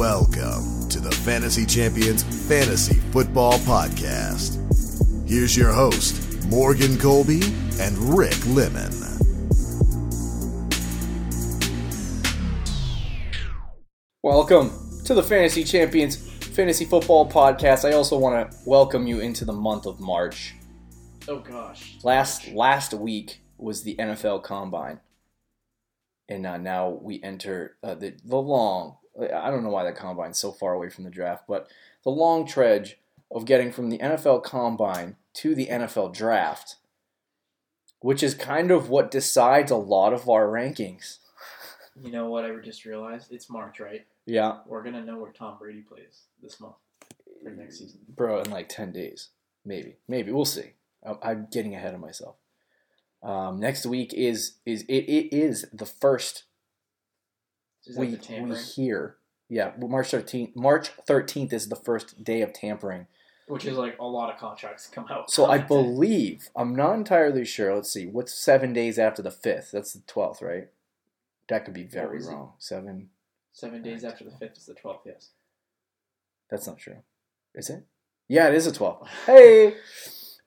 [0.00, 4.56] Welcome to the Fantasy Champions Fantasy Football Podcast.
[5.28, 7.42] Here's your host, Morgan Colby
[7.78, 8.90] and Rick Lemon.
[14.22, 14.70] Welcome
[15.04, 17.86] to the Fantasy Champions Fantasy Football Podcast.
[17.86, 20.54] I also want to welcome you into the month of March.
[21.28, 21.98] Oh gosh.
[22.02, 25.00] Last last week was the NFL Combine,
[26.26, 28.96] and uh, now we enter uh, the the long.
[29.18, 31.68] I don't know why the Combine's so far away from the draft, but
[32.04, 32.98] the long trudge
[33.30, 36.76] of getting from the NFL Combine to the NFL Draft,
[38.00, 41.18] which is kind of what decides a lot of our rankings.
[42.00, 43.30] You know what I just realized?
[43.32, 44.06] It's March, right?
[44.26, 46.76] Yeah, We're gonna know where Tom Brady plays this month
[47.42, 48.00] for next season.
[48.08, 49.30] bro, in like 10 days.
[49.64, 49.96] Maybe.
[50.08, 50.30] Maybe.
[50.32, 50.72] We'll see.
[51.04, 52.36] I'm, I'm getting ahead of myself.
[53.22, 56.44] Um, next week is is it, it is the first
[57.90, 59.16] Is we, we hear.
[59.48, 60.54] Yeah, March 13th.
[60.54, 63.06] March 13th is the first day of tampering.
[63.48, 65.30] Which is like a lot of contracts come out.
[65.30, 67.74] So I believe, I'm not entirely sure.
[67.74, 68.06] Let's see.
[68.06, 69.72] What's 7 days after the 5th?
[69.72, 70.68] That's the 12th, right?
[71.48, 72.32] That could be very was it?
[72.32, 72.52] wrong.
[72.58, 73.08] 7
[73.52, 75.02] seven days after the fifth is the twelfth.
[75.04, 75.30] Yes.
[76.50, 76.96] That's not true.
[77.54, 77.84] Is it?
[78.28, 79.06] Yeah, it is a 12th.
[79.26, 79.74] Hey.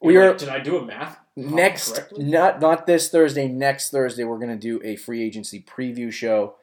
[0.01, 1.17] We are like, Did I do a math?
[1.35, 2.25] next correctly?
[2.25, 6.53] not not this thursday next thursday we're going to do a free agency preview show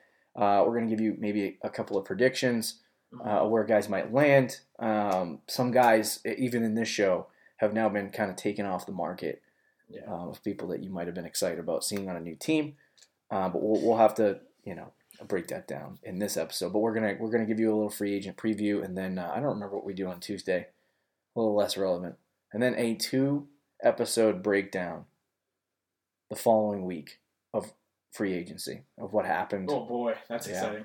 [0.40, 2.80] uh, we're going to give you maybe a couple of predictions
[3.24, 4.60] uh, where guys might land.
[4.78, 7.26] Um, some guys even in this show
[7.58, 9.42] have now been kind of taken off the market
[9.88, 10.02] Yeah.
[10.08, 12.76] um, of people that you might have been excited about seeing on a new team.
[13.30, 14.92] Uh, but we'll, we'll have to you know
[15.28, 16.72] break that down in this episode.
[16.72, 19.30] But we're gonna we're gonna give you a little free agent preview and then uh,
[19.32, 20.66] i don't remember what we do on tuesday.
[21.36, 22.14] A little less relevant.
[22.52, 23.48] And then a two
[23.82, 25.04] episode breakdown
[26.30, 27.18] the following week
[27.52, 27.72] of
[28.12, 29.68] free agency of what happened.
[29.70, 30.54] Oh boy, that's Yeah.
[30.54, 30.84] exciting.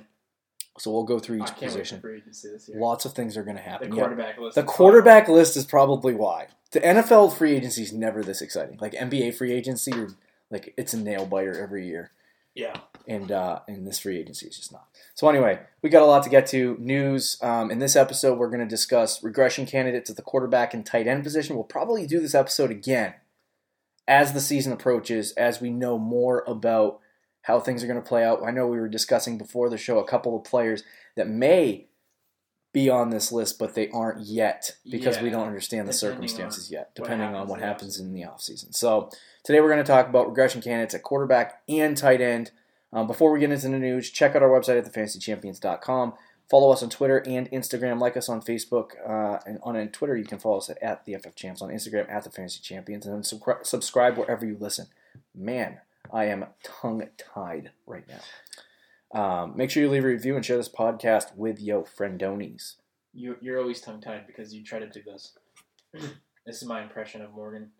[0.78, 2.00] So we'll go through each position.
[2.00, 2.78] for free agency this year.
[2.80, 3.94] Lots of things are going to the happen.
[3.94, 4.02] Yeah.
[4.02, 4.56] quarterback list.
[4.56, 6.48] The quarterback list is probably why.
[6.72, 8.77] The NFL free agency is never this exciting.
[8.82, 10.10] Like NBA free agency, you're,
[10.52, 12.11] like it's a nail biter every year,
[12.55, 12.73] Yeah.
[13.08, 14.88] and uh, and this free agency is just not.
[15.14, 16.76] So anyway, we got a lot to get to.
[16.78, 17.38] News.
[17.42, 21.08] Um, in this episode, we're going to discuss regression candidates at the quarterback and tight
[21.08, 21.55] end position.
[21.55, 23.14] We'll probably do this episode again
[24.10, 26.99] as the season approaches, as we know more about
[27.45, 28.44] how things are going to play out.
[28.44, 30.83] I know we were discussing before the show a couple of players
[31.16, 31.88] that may
[32.73, 36.89] be on this list, but they aren't yet because we don't understand the circumstances yet,
[36.95, 38.73] what depending on what happens in the offseason.
[38.76, 39.10] So
[39.44, 42.52] today we're going to talk about regression candidates at quarterback and tight end.
[42.92, 46.14] Um, before we get into the news, check out our website at thefantasychampions.com.
[46.50, 48.00] Follow us on Twitter and Instagram.
[48.00, 48.92] Like us on Facebook.
[49.08, 51.61] Uh, and on Twitter, you can follow us at, at the FF Champs.
[51.61, 53.05] On Instagram, at the Fantasy Champions.
[53.05, 54.88] And then subscri- subscribe wherever you listen.
[55.34, 55.80] Man,
[56.11, 58.21] I am tongue tied right now.
[59.20, 62.76] Um, make sure you leave a review and share this podcast with yo friendonis.
[63.14, 65.33] You, you're always tongue tied because you try to do this.
[66.45, 67.71] this is my impression of Morgan.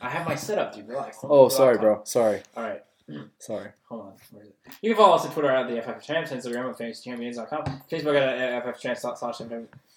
[0.00, 0.88] I have my setup, dude.
[0.88, 1.20] Relax.
[1.20, 2.02] Don't Oh, sorry, bro.
[2.04, 2.42] Sorry.
[2.56, 2.82] All right.
[3.38, 3.70] Sorry.
[3.88, 4.12] Hold on.
[4.32, 4.56] Where is it?
[4.82, 8.74] You can follow us on Twitter at the FF Champs, Instagram at fantasychampions.com, Facebook at
[8.74, 9.38] FF Champs slash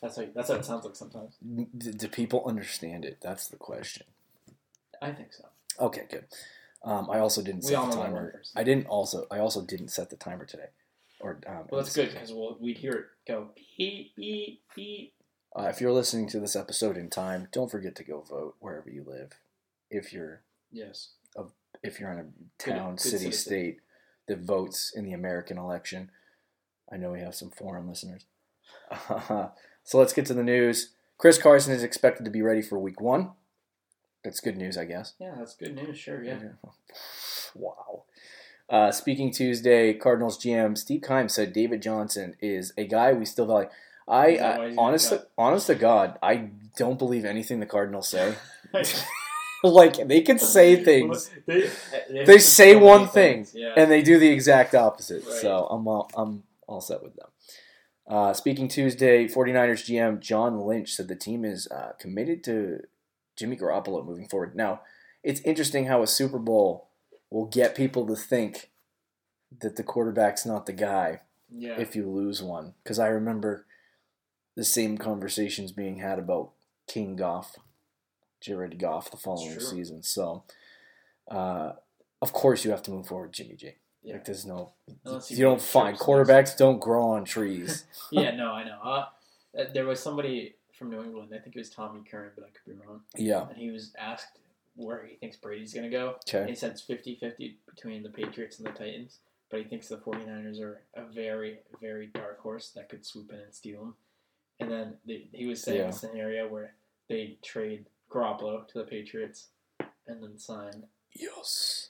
[0.01, 1.35] That's how that's how it sounds like sometimes.
[1.77, 3.17] D- do people understand it?
[3.21, 4.05] That's the question.
[5.01, 5.45] I think so.
[5.81, 6.25] Okay, good.
[6.83, 8.41] Um, I also didn't set the timer.
[8.55, 9.25] I didn't also.
[9.29, 10.69] I also didn't set the timer today.
[11.19, 15.13] Or um, Well, that's good because we'll, we'd hear it go beep beep beep.
[15.57, 18.89] Uh, if you're listening to this episode in time, don't forget to go vote wherever
[18.89, 19.33] you live.
[19.89, 21.09] If you're Yes.
[21.83, 23.31] if you're in a town, good city, citizen.
[23.31, 23.77] state
[24.27, 26.09] that votes in the American election,
[26.91, 28.25] I know we have some foreign listeners.
[29.17, 30.93] so let's get to the news.
[31.17, 33.31] Chris Carson is expected to be ready for Week One.
[34.23, 35.13] That's good news, I guess.
[35.19, 35.97] Yeah, that's good news.
[35.97, 36.23] Sure.
[36.23, 36.39] Yeah.
[37.53, 38.03] Wow.
[38.69, 43.45] Uh, speaking Tuesday, Cardinals GM Steve Keim said David Johnson is a guy we still
[43.45, 43.67] value.
[44.07, 48.35] I, why I honestly, honest to God, I don't believe anything the Cardinals say.
[49.63, 51.69] like they can say things they,
[52.25, 53.73] They say one thing, Yeah.
[53.75, 55.25] and they do the exact opposite.
[55.25, 55.33] Right.
[55.41, 57.27] So I'm all, I'm all set with them.
[58.07, 62.79] Uh, speaking Tuesday, 49ers GM John Lynch said the team is uh, committed to
[63.41, 64.55] Jimmy Garoppolo moving forward.
[64.55, 64.81] Now,
[65.23, 66.89] it's interesting how a Super Bowl
[67.31, 68.69] will get people to think
[69.61, 71.75] that the quarterback's not the guy yeah.
[71.79, 72.75] if you lose one.
[72.83, 73.65] Because I remember
[74.55, 76.51] the same conversations being had about
[76.87, 77.55] King Goff,
[78.41, 79.61] Jared Goff, the following true.
[79.61, 80.03] season.
[80.03, 80.43] So,
[81.29, 81.71] uh,
[82.21, 83.71] of course, you have to move forward, Jimmy G.
[84.03, 84.13] Yeah.
[84.13, 84.73] Like, there's no,
[85.03, 87.85] Unless you, you don't find quarterbacks don't grow on trees.
[88.11, 88.35] yeah.
[88.35, 88.77] No, I know.
[88.83, 89.05] Uh,
[89.57, 91.29] uh, there was somebody from New England.
[91.33, 93.01] I think it was Tommy Curran, but I could be wrong.
[93.15, 93.47] yeah.
[93.47, 94.39] And he was asked
[94.75, 96.15] where he thinks Brady's going to go.
[96.27, 96.49] Okay.
[96.49, 99.19] He said it's 50-50 between the Patriots and the Titans.
[99.51, 103.39] but he thinks the 49ers are a very, very dark horse that could swoop in
[103.39, 103.93] and steal him.
[104.59, 105.87] And then they, he was saying Yeah.
[105.89, 106.73] a scenario where
[107.09, 109.47] they trade Garoppolo to the Patriots
[110.07, 111.89] and then sign, Yes.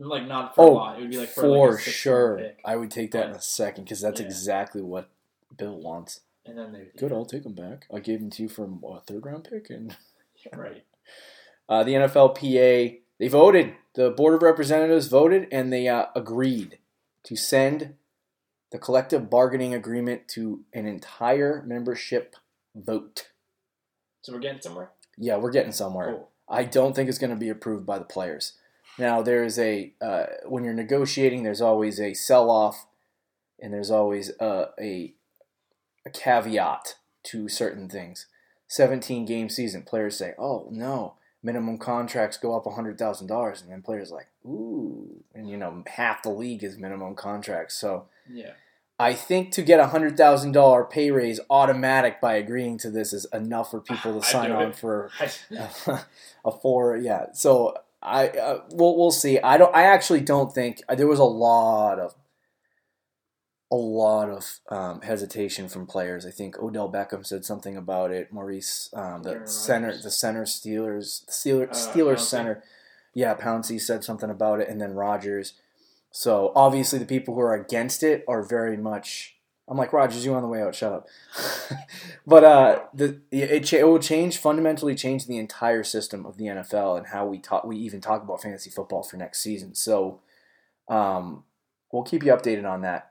[0.00, 0.98] like not for a Oh, lot.
[0.98, 2.50] It would be like for, for like a sure.
[2.64, 4.26] I would take that in a second because that's Yeah.
[4.26, 5.08] exactly what
[5.56, 6.20] Bill wants.
[6.46, 7.86] And then they Good, I'll take them back.
[7.92, 9.96] I gave them to you from a third round pick, and
[10.54, 10.84] right.
[11.68, 13.74] uh, the NFLPA they voted.
[13.94, 16.78] The Board of Representatives voted, and they uh, agreed
[17.24, 17.94] to send
[18.70, 22.36] the collective bargaining agreement to an entire membership
[22.74, 23.30] vote.
[24.22, 24.90] So we're getting somewhere.
[25.16, 26.12] Yeah, we're getting somewhere.
[26.12, 26.28] Cool.
[26.48, 28.52] I don't think it's going to be approved by the players.
[28.98, 32.86] Now, there's a uh, when you're negotiating, there's always a sell off,
[33.60, 35.14] and there's always uh, a
[36.06, 36.94] a caveat
[37.24, 38.26] to certain things.
[38.68, 43.70] 17 game season, players say, "Oh no, minimum contracts go up hundred thousand dollars," and
[43.70, 47.74] then players like, "Ooh," and you know half the league is minimum contracts.
[47.76, 48.52] So Yeah.
[48.98, 53.12] I think to get a hundred thousand dollar pay raise automatic by agreeing to this
[53.12, 54.76] is enough for people to sign on it.
[54.76, 55.10] for
[56.44, 60.82] a four yeah so i uh, we'll, we'll see i don't i actually don't think
[60.88, 62.14] uh, there was a lot of
[63.70, 68.32] a lot of um, hesitation from players i think odell beckham said something about it
[68.32, 70.02] maurice um, the Aaron center Rodgers.
[70.04, 72.62] the center steelers the steelers, Uh, steelers center
[73.14, 75.54] yeah Pouncey said something about it and then Rodgers
[76.10, 79.36] so obviously the people who are against it are very much
[79.68, 80.76] I'm like Rodgers, you on the way out?
[80.76, 81.08] Shut up.
[82.26, 86.44] but uh, the it, cha- it will change fundamentally change the entire system of the
[86.44, 87.64] NFL and how we talk.
[87.64, 89.74] We even talk about fantasy football for next season.
[89.74, 90.20] So,
[90.88, 91.42] um,
[91.90, 93.10] we'll keep you updated on that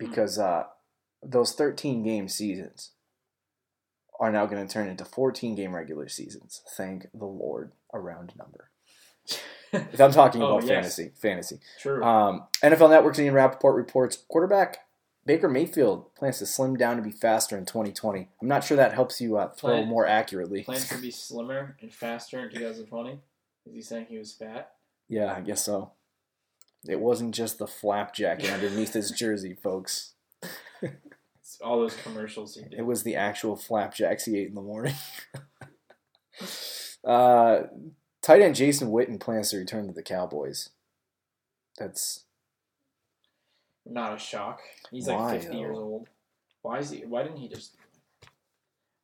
[0.00, 0.64] because uh,
[1.22, 2.90] those 13 game seasons
[4.18, 6.62] are now going to turn into 14 game regular seasons.
[6.76, 8.70] Thank the Lord, a round number.
[9.72, 10.68] If I'm talking Oh, about yes.
[10.96, 11.60] fantasy, fantasy.
[11.80, 12.02] True.
[12.02, 14.78] Um, NFL Network's Ian Rapoport reports quarterback
[15.24, 18.28] Baker Mayfield plans to slim down to be faster in 2020.
[18.42, 20.64] I'm not sure that helps you uh, throw Plan- more accurately.
[20.64, 23.20] Plans to be slimmer and faster in 2020.
[23.66, 24.72] Is he saying he was fat?
[25.08, 25.92] Yeah, I guess so.
[26.88, 30.14] It wasn't just the flapjack underneath his jersey, folks.
[30.82, 32.74] It's all those commercials he did.
[32.78, 34.94] It was the actual flapjacks he ate in the morning.
[37.04, 37.62] uh,
[38.22, 40.70] tight end Jason Witten plans to return to the Cowboys.
[41.78, 42.24] That's
[43.84, 44.60] Not a shock.
[44.90, 45.58] He's Why, like 50 though?
[45.58, 46.08] years old.
[46.62, 47.00] Why is he?
[47.00, 47.76] Why didn't he just?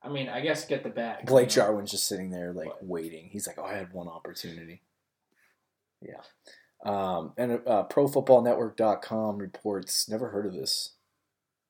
[0.02, 1.26] I mean, I guess get the bag.
[1.26, 1.66] Blake you know?
[1.66, 2.84] Jarwin's just sitting there like What?
[2.86, 3.28] waiting.
[3.32, 4.82] He's like, "Oh, I had one opportunity."
[6.00, 6.20] Yeah.
[6.84, 10.08] Um, and uh, ProFootballNetwork.com reports.
[10.08, 10.92] Never heard of this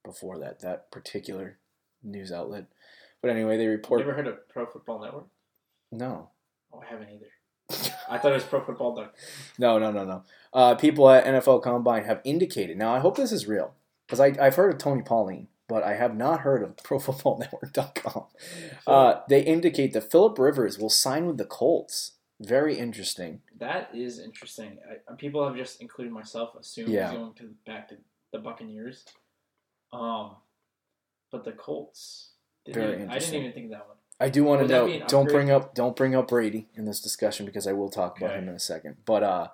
[0.04, 1.58] before that that particular
[2.02, 2.66] news outlet.
[3.22, 4.00] But anyway, they You report.
[4.00, 5.26] Never heard of Pro Football Network?
[5.90, 6.30] No,
[6.72, 7.26] Oh, I haven't either.
[8.08, 9.16] I thought it was Pro Football Network.
[9.58, 10.22] no, no, no, no.
[10.52, 12.76] Uh, people at NFL Combine have indicated.
[12.76, 13.74] Now, I hope this is real
[14.06, 18.26] because I've heard of Tony Pauline, but I have not heard of ProFootballNetwork.com.
[18.86, 22.12] Uh, they indicate that Philip Rivers will sign with the Colts.
[22.40, 23.40] Very interesting.
[23.58, 24.78] That is interesting.
[25.10, 27.10] I, people have just, including myself, assumed Yeah.
[27.10, 27.96] he's going to back to
[28.32, 29.04] the Buccaneers.
[29.92, 30.36] Um,
[31.30, 32.32] but the Colts.
[32.68, 33.96] Very even- I didn't even think of that one.
[34.18, 35.06] I do want to Would know.
[35.06, 38.30] Don't bring up don't bring up Brady in this discussion because I will talk about
[38.30, 38.38] Okay.
[38.38, 38.96] him in a second.
[39.04, 39.48] But uh,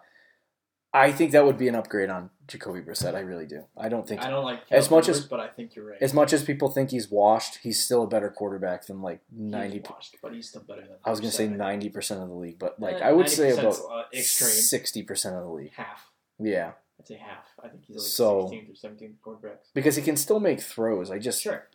[0.95, 3.15] I think that would be an upgrade on Jacoby Brissett.
[3.15, 3.65] I really do.
[3.79, 6.03] I don't think I don't like As much as- but I think you're right.
[6.03, 9.39] as much as people think he's washed, he's still a better quarterback than like He's
[9.41, 9.81] ninety.
[9.89, 10.97] washed, but he's still better than.
[11.05, 13.53] I was gonna say ninety percent of the league, but like Eh, I would say
[13.53, 15.73] 90% 's, about uh, sixty percent of the league.
[15.73, 16.11] half.
[16.39, 17.47] Yeah, I'd say half.
[17.63, 19.73] I think he's like So- 16th or 17th quarterbacks.
[19.73, 21.11] because he can still make throws.
[21.11, 21.69] I just Sure,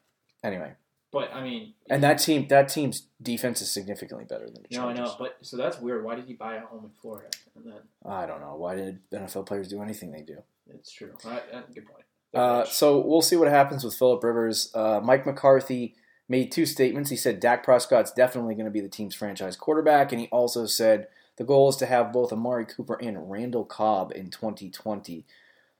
[0.44, 0.74] anyway,
[1.12, 4.90] but I mean, and that team that team's defense is significantly better than the no,
[4.90, 6.04] I know, but so that's weird.
[6.04, 7.30] Why did he buy a home in Florida?
[7.56, 10.38] And then I don't know why did NFL players do anything they do.
[10.70, 11.14] it's true.
[11.26, 12.04] Right, good point.
[12.34, 14.70] Uh, so we'll see what happens with Philip Rivers.
[14.76, 15.96] Uh, Mike McCarthy
[16.28, 17.10] made two statements.
[17.10, 20.66] He said Dak Prescott's definitely going to be the team's franchise quarterback, and he also
[20.66, 25.26] said the goal is to have both Amari Cooper and Randall Cobb in 2020.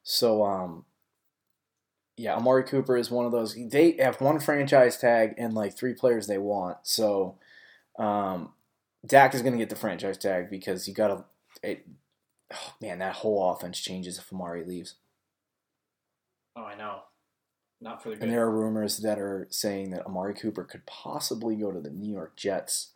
[0.04, 0.86] So, um,
[2.18, 3.56] yeah, Amari Cooper is one of those.
[3.56, 6.78] They have one franchise tag and like three players they want.
[6.84, 7.38] So,
[8.00, 8.54] um,
[9.06, 11.26] Dak is going to get the franchise tag because you got to.
[11.64, 11.88] It,
[12.54, 14.96] oh, man, that whole offense changes if Amari leaves.
[16.56, 17.02] oh, I know.
[17.80, 18.24] Not for the good.
[18.24, 21.92] And there are rumors that are saying that Amari Cooper could possibly go to the
[21.92, 22.94] New York Jets,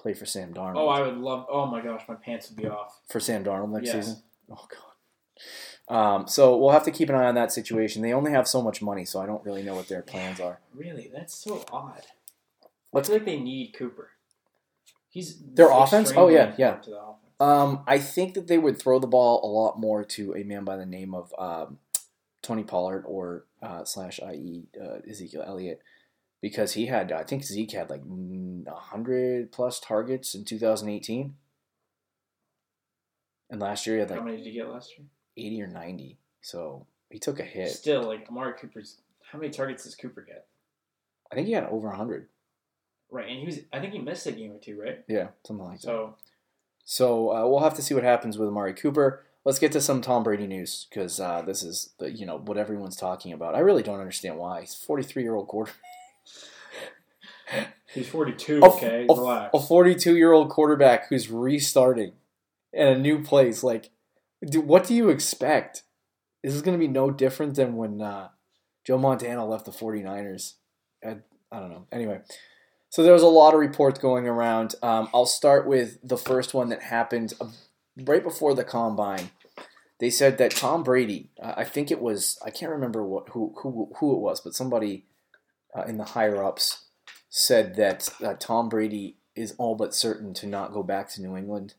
[0.00, 0.76] play for Sam Darnold.
[0.76, 1.44] oh, I would love.
[1.50, 3.00] Oh my gosh, my pants would be off.
[3.08, 4.06] for Sam Darnold next Yes.
[4.06, 4.22] season.
[4.50, 5.42] Oh God.
[5.88, 8.02] Um, so we'll have to keep an eye on that situation.
[8.02, 10.58] They only have so much money, so I don't really know what their plans are.
[10.74, 12.02] Really, that's so odd.
[12.02, 14.10] I What's like they need Cooper.
[15.08, 16.12] He's Their offense?
[16.16, 16.74] Oh, yeah, yeah.
[16.74, 17.16] important To the offense.
[17.38, 20.64] Um, I think that they would throw the ball a lot more to a man
[20.64, 21.78] by the name of um,
[22.42, 25.82] Tony Pollard or uh, slash IE uh, Ezekiel Elliott
[26.40, 28.02] because he had I think Zeke had like
[28.68, 31.34] hundred plus targets in 2018,
[33.50, 35.06] and last year he had How many did you get last year?
[35.36, 36.18] 80 or 90.
[36.40, 37.70] So he took a hit.
[37.70, 38.98] Still, like Amari Cooper's.
[39.32, 40.46] How many targets does Cooper get?
[41.30, 42.28] I think he had over 100.
[43.10, 43.60] Right, and he was.
[43.72, 45.04] I think he missed a game or two, right?
[45.08, 45.86] Yeah, something like that.
[45.86, 46.14] So
[46.84, 49.24] So uh, we'll have to see what happens with Amari Cooper.
[49.44, 52.56] Let's get to some Tom Brady news because uh, this is the you know what
[52.58, 53.54] everyone's talking about.
[53.54, 55.80] I really don't understand why he's 43 year old quarterback.
[57.94, 58.60] he's forty-two.
[58.62, 59.50] Okay, a- relax.
[59.54, 62.12] a 42 year old quarterback who's restarting
[62.72, 63.62] in a new place.
[63.62, 63.90] Like,
[64.48, 65.82] do, what do you expect?
[66.42, 68.28] This is going to be no different than when uh,
[68.84, 70.54] Joe Montana left the 49ers.
[71.04, 71.16] I,
[71.50, 71.86] I don't know.
[71.90, 72.20] Anyway,
[72.88, 74.74] so there was a lot of reports going around.
[74.82, 77.48] Um, I'll start with the first one that happened uh,
[78.04, 79.30] right before the combine.
[79.98, 83.54] They said that Tom Brady, uh, I think it was, I can't remember what who
[83.62, 85.06] who, who it was, but somebody
[85.76, 86.84] uh, in the higher ups
[87.30, 91.36] said that uh, Tom Brady is all but certain to not go back to New
[91.36, 91.74] England.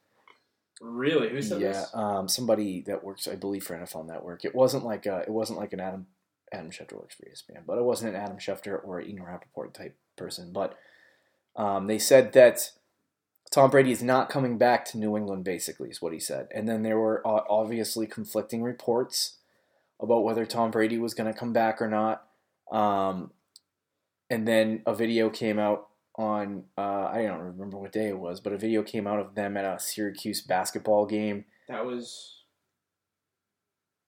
[0.81, 1.29] Really?
[1.29, 1.89] Who said yeah, this?
[1.93, 4.45] um, somebody that works, I believe, for NFL Network.
[4.45, 6.07] It wasn't like a, it wasn't like an Adam
[6.51, 9.95] Adam Schefter works for ESPN, but it wasn't an Adam Schefter or Ian Rapoport type
[10.15, 10.51] person.
[10.53, 10.77] But
[11.55, 12.71] um, they said that
[13.51, 15.43] Tom Brady is not coming back to New England.
[15.43, 16.47] Basically, is what he said.
[16.53, 19.37] And then there were uh, obviously conflicting reports
[19.99, 22.27] about whether Tom Brady was going to come back or not.
[22.71, 23.31] Um,
[24.29, 28.39] and then a video came out on uh, I don't remember what day it was,
[28.39, 32.41] but a video came out of them at a Syracuse basketball game, That was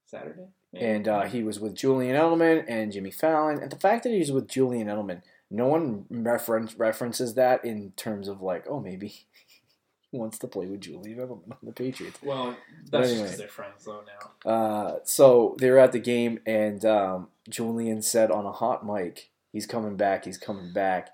[0.05, 0.47] Saturday.
[0.73, 0.85] maybe?
[0.85, 3.59] and uh, he was with Julian Edelman and Jimmy Fallon.
[3.61, 8.27] And the fact that he's with Julian Edelman, no one reference references that in terms
[8.27, 9.07] of like, oh, maybe
[10.11, 12.19] he wants to play with Julian Edelman on the Patriots.
[12.23, 12.55] well,
[12.89, 13.23] that's just anyway.
[13.25, 14.03] because they're friends though
[14.45, 14.51] now.
[14.51, 19.29] Uh, so they were at the game, and um, Julian said on a hot mic,
[19.51, 20.25] "He's coming back.
[20.25, 21.09] He's coming back."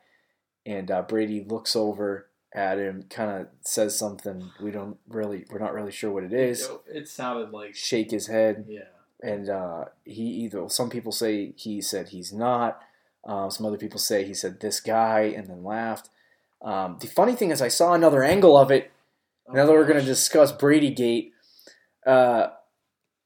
[0.65, 4.51] And uh, Brady looks over at him, kind of says something.
[4.61, 6.69] We don't really, we're not really sure what it is.
[6.87, 8.85] It sounded like Shake his head, yeah.
[9.21, 12.81] and uh, he either some people say he said he's not.
[13.25, 16.09] Um, some other people say he said this guy, and then laughed.
[16.61, 18.91] Um, the funny thing is, I saw another angle of it
[19.51, 21.33] now that we're going to discuss Brady Gate,
[22.05, 22.47] uh,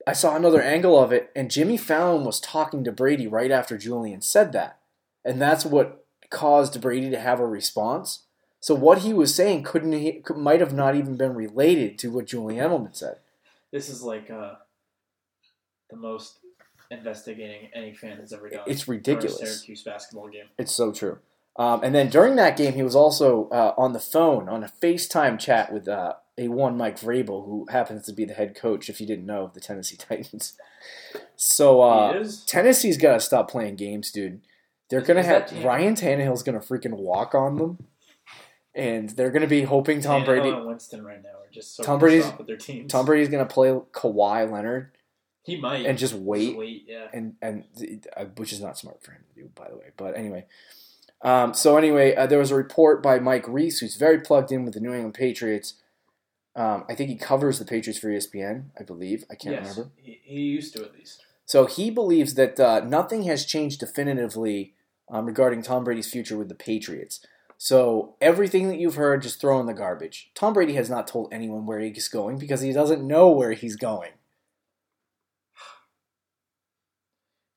[0.06, 3.78] I saw another angle of it, and Jimmy Fallon was talking to Brady right after
[3.78, 4.80] Julian said that.
[5.24, 8.26] And that's what caused Brady to have a response.
[8.60, 12.12] So what he was saying couldn't he, could, might have not even been related to
[12.12, 13.18] what Julian Edelman said.
[13.72, 14.56] This is like uh,
[15.90, 16.40] the most
[16.92, 18.64] investigating any fan has ever done.
[18.68, 19.38] It's ridiculous.
[19.38, 20.46] Syracuse basketball game.
[20.58, 21.20] It's so true.
[21.56, 24.72] Um, and then during that game, he was also uh, on the phone on a
[24.82, 28.90] FaceTime chat with uh, a one Mike Vrabel, who happens to be the head coach,
[28.90, 30.54] if you didn't know, of the Tennessee Titans.
[31.36, 32.26] So uh.
[32.46, 34.42] Tennessee's got to stop playing games, dude.
[34.90, 37.88] They're gonna have Ryan Tannehill's gonna freaking walk on them,
[38.74, 40.50] and they're gonna be hoping Tom Tannehill Brady.
[40.50, 42.92] and Winston right now are just so Tom Tom Brady's- Brady's with their teams.
[42.92, 44.92] Tom Brady's gonna play Kawhi Leonard
[45.44, 46.86] he might and just wait, wait.
[46.88, 47.08] Yeah.
[47.14, 47.64] and and
[48.16, 49.92] uh, which is not smart for him to do, by the way.
[49.98, 50.46] But anyway,
[51.22, 54.66] um, so anyway, uh, there was a report by Mike Reiss, who's very plugged in
[54.66, 55.76] with the New England Patriots.
[56.56, 59.24] Um, I think he covers the Patriots for ESPN, I believe.
[59.32, 59.92] I can't yes, remember.
[59.96, 61.24] He, he used to at least.
[61.46, 64.74] So he believes that uh, nothing has changed definitively
[65.10, 67.26] um, regarding Tom Brady's future with the Patriots.
[67.58, 70.32] So everything that you've heard, just throw in the garbage.
[70.34, 73.76] Tom Brady has not told anyone where he's going because he doesn't know where he's
[73.76, 74.12] going.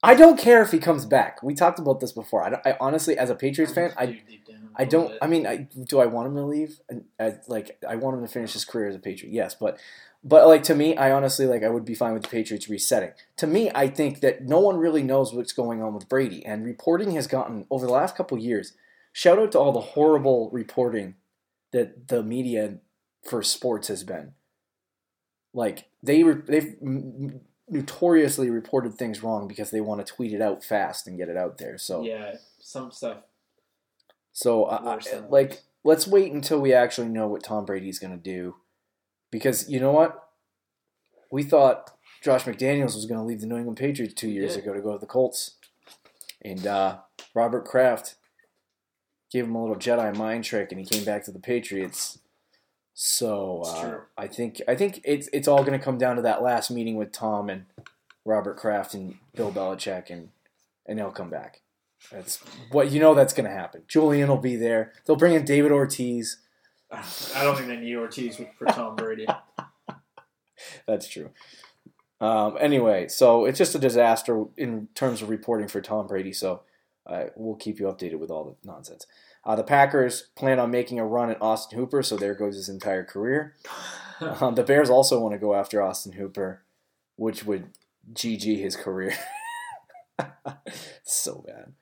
[0.02, 1.40] I don't care if he comes back.
[1.42, 2.42] We talked about this before.
[2.42, 5.09] I, I honestly, as a Patriots fan, I Deep, deep down I don't.
[5.09, 5.19] bit.
[5.23, 6.81] I mean, I, do I want him to leave?
[6.88, 9.33] And I, like, I want him to finish his career as a Patriot.
[9.33, 9.79] Yes, but
[10.25, 13.12] but like to me, I honestly like I would be fine with the Patriots resetting.
[13.38, 16.64] To me, I think that no one really knows what's going on with Brady, and
[16.64, 18.75] reporting has gotten over the last couple years.
[19.12, 21.17] Shout out to all the horrible reporting
[21.73, 22.79] that the media
[23.29, 24.33] for sports has been.
[25.52, 30.41] Like they re- they've m- notoriously reported things wrong because they want to tweet it
[30.41, 31.79] out fast and get it out there.
[31.79, 33.19] So yeah, some stuff.
[34.33, 34.99] So, uh,
[35.29, 38.57] like, let's wait until we actually know what Tom Brady's going to do,
[39.31, 40.29] because you know what?
[41.31, 41.91] We thought
[42.23, 44.93] Josh McDaniels was going to leave the New England Patriots two years ago to go
[44.93, 45.53] to the Colts,
[46.43, 46.99] and uh,
[47.35, 48.17] Robert Kraft
[49.31, 52.19] gave him a little Jedi mind trick, and he came back to the Patriots.
[52.95, 54.01] So uh.
[54.19, 56.97] I think I think it's it's all going to come down to that last meeting
[56.97, 57.65] with Tom and
[58.25, 60.29] Robert Kraft and Bill Belichick, and
[60.87, 61.62] and they'll come back.
[62.11, 62.38] That's
[62.71, 63.14] what you know.
[63.14, 63.82] That's going to happen.
[63.88, 64.92] Julian will be there.
[65.06, 66.38] They'll bring in David Ortiz.
[66.90, 69.26] I don't think they need Ortiz for Tom Brady.
[70.87, 71.30] That's true.
[72.21, 76.32] Um, anyway, so it's just a disaster in terms of reporting for Tom Brady.
[76.32, 76.62] So
[77.06, 79.06] uh, we'll keep you updated with all the nonsense.
[79.44, 82.68] Uh, the Packers plan on making a run at Austin Hooper, so there goes his
[82.68, 83.54] entire career.
[84.40, 86.62] Um, the Bears also want to go after Austin Hooper,
[87.16, 87.71] which would
[88.12, 89.16] GG his career.
[91.02, 91.73] so bad.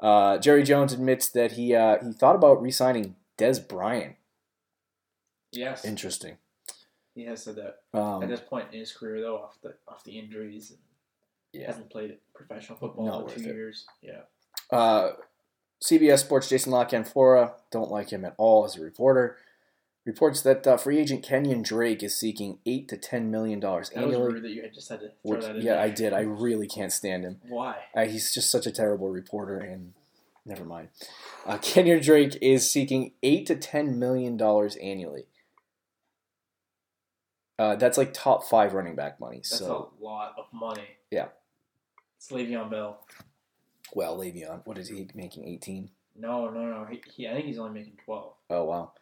[0.00, 4.16] Uh, Jerry Jones admits that he uh, he thought about re-signing Dez Bryant.
[5.52, 6.36] yes, Interesting.
[7.14, 7.78] he has said that.
[7.98, 10.78] Um, At this point in his career, though, off the off the injuries, and
[11.52, 11.66] yeah.
[11.66, 13.54] hasn't played professional football Not in two it.
[13.54, 13.86] years.
[14.02, 14.20] Yeah,
[14.70, 15.12] Uh,
[15.84, 19.36] CBS Sports Jason La Canfora, don't like him at all as a reporter,
[20.08, 24.40] reports that uh, free agent Kenyan Drake is seeking eight to ten million dollars annually.
[24.40, 25.80] that you had just had to throw Which, that in yeah, there.
[25.82, 26.12] I did.
[26.14, 27.40] I really can't stand him.
[27.46, 27.76] Why?
[27.94, 29.92] Uh, he's just such a terrible reporter, and
[30.46, 30.88] never mind.
[31.46, 35.26] Uh, Kenyan Drake is seeking eight to ten million dollars annually.
[37.58, 39.38] Uh, that's like top five running back money.
[39.38, 40.96] That's so, a lot of money.
[41.10, 41.26] Yeah.
[42.16, 43.04] It's Le'Veon Bell.
[43.92, 45.46] well, Le'Veon, what is he making?
[45.46, 45.90] Eighteen.
[46.16, 46.86] No, no, no.
[46.90, 48.32] He, he, I think he's only making twelve.
[48.48, 48.92] Oh wow.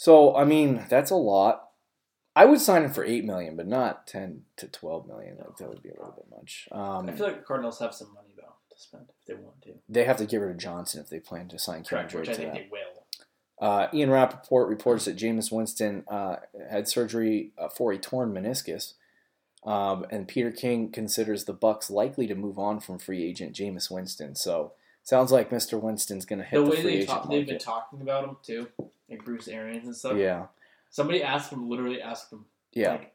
[0.00, 1.68] So I mean, that's a lot.
[2.34, 5.36] I would sign him for eight million, but not ten to twelve million.
[5.36, 6.70] Like that would be a little bit much.
[6.72, 9.60] Um, I feel like the Cardinals have some money though to spend if they want
[9.60, 9.74] to.
[9.90, 12.20] they have to get rid of Johnson if they plan to sign Kenyan Correct, Drake
[12.28, 12.58] which I think that.
[12.60, 13.04] they will.
[13.60, 16.36] Uh, Ian Rapoport reports that Jameis Winston uh,
[16.70, 18.94] had surgery uh, for a torn meniscus,
[19.66, 23.90] um, and Peter King considers the Bucs likely to move on from free agent Jameis
[23.90, 24.34] Winston.
[24.34, 25.80] So sounds like Mr.
[25.80, 28.36] Winston's going to hit The the, way free they talk, they've been talking about him
[28.42, 28.68] too,
[29.08, 30.16] like Bruce Arians and stuff.
[30.16, 30.46] Yeah,
[30.90, 33.14] Somebody asked him, literally asked him, yeah, like,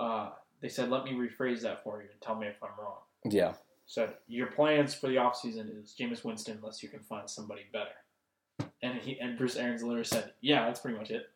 [0.00, 2.98] uh, they said, "Let me rephrase that for you and tell me if I'm wrong."
[3.24, 3.54] yeah.
[3.86, 8.70] So your plans for the offseason is Jameis Winston unless you can find somebody better.
[8.82, 11.26] And he and Bruce Arians literally said, "Yeah, that's pretty much it."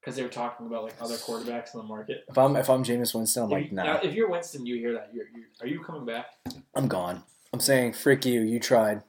[0.00, 2.24] Because they were talking about like other quarterbacks in the market.
[2.28, 4.76] If I'm if I'm Jameis Winston, I'm If like, nah, now, if you're Winston, you
[4.76, 5.10] hear that.
[5.12, 6.26] You're, you're, are you coming back?
[6.74, 7.22] I'm gone.
[7.52, 9.02] I'm saying, frick you, you tried.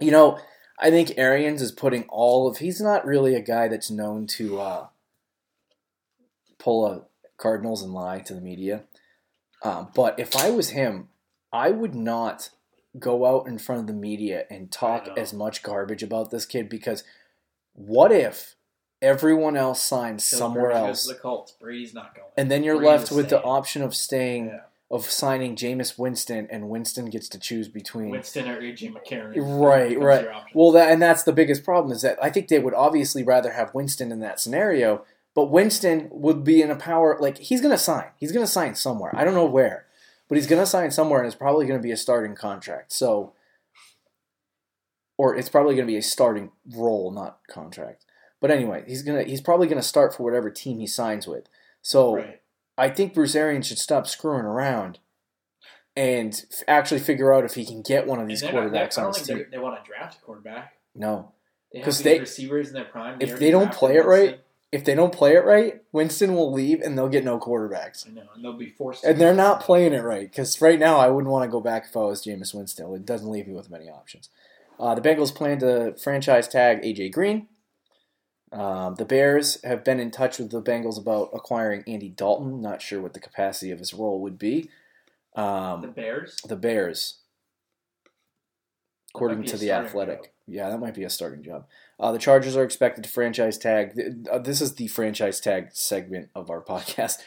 [0.00, 0.38] You know,
[0.80, 2.58] I think Arians is putting all of.
[2.58, 4.86] He's not really a guy that's known to uh,
[6.58, 7.02] pull a
[7.38, 8.84] Cardinals and lie to the media.
[9.62, 11.08] Um, but if I was him,
[11.52, 12.50] I would not
[12.98, 16.68] go out in front of the media and talk as much garbage about this kid
[16.68, 17.04] because
[17.74, 18.54] what if
[19.02, 21.52] everyone else signs So somewhere else the Colts.
[21.60, 22.28] Brady's not going.
[22.38, 24.60] and then you're Brady's left with the option of staying Yeah.
[24.90, 29.34] Of signing Jameis Winston and Winston gets to choose between Winston or AJ McCarron.
[29.36, 30.28] Right, right.
[30.54, 33.52] Well, that and that's the biggest problem is that I think they would obviously rather
[33.52, 37.72] have Winston in that scenario, but Winston would be in a power like he's going
[37.72, 38.06] to sign.
[38.16, 39.10] He's going to sign somewhere.
[39.14, 39.86] I don't know where,
[40.28, 42.92] but he's going to sign somewhere, and it's probably going to be a starting contract.
[42.92, 43.32] So,
[45.18, 48.04] or it's probably going to be a starting role, not contract.
[48.40, 51.48] But anyway, he's gonna he's probably going to start for whatever team he signs with.
[51.82, 52.40] So right.
[52.78, 54.98] I think Bruce Arians should stop screwing around.
[55.96, 59.22] And f- actually figure out if he can get one of these quarterbacks on his
[59.26, 59.38] team.
[59.38, 60.74] they, they want to draft a quarterback.
[60.94, 61.32] No,
[61.72, 63.16] They have 'Cause these they- receivers in their prime.
[63.20, 64.40] if they don't play it right, Winston.
[64.72, 68.06] if they don't play it right, Winston will leave and they'll get no quarterbacks.
[68.06, 69.02] I know, and they'll be forced.
[69.04, 71.60] to And they're not playing it right because right now I wouldn't want to go
[71.62, 72.92] back if I was Jameis Winston.
[72.94, 74.28] It doesn't leave you with many options.
[74.78, 77.48] Uh, the Bengals plan to franchise tag AJ Green.
[78.58, 82.60] Um, the Bears have been in touch with the Bengals about acquiring Andy Dalton.
[82.62, 84.70] Not sure what the capacity of his role would be.
[85.34, 86.36] The Um, Bears.
[86.48, 87.18] the Bears,
[89.14, 90.22] according to the Athletic.
[90.22, 90.30] job.
[90.48, 91.66] Yeah, that might be a starting job.
[91.98, 94.26] Uh, the Chargers are expected to franchise tag.
[94.30, 97.18] uh, This is the franchise tag segment of our podcast.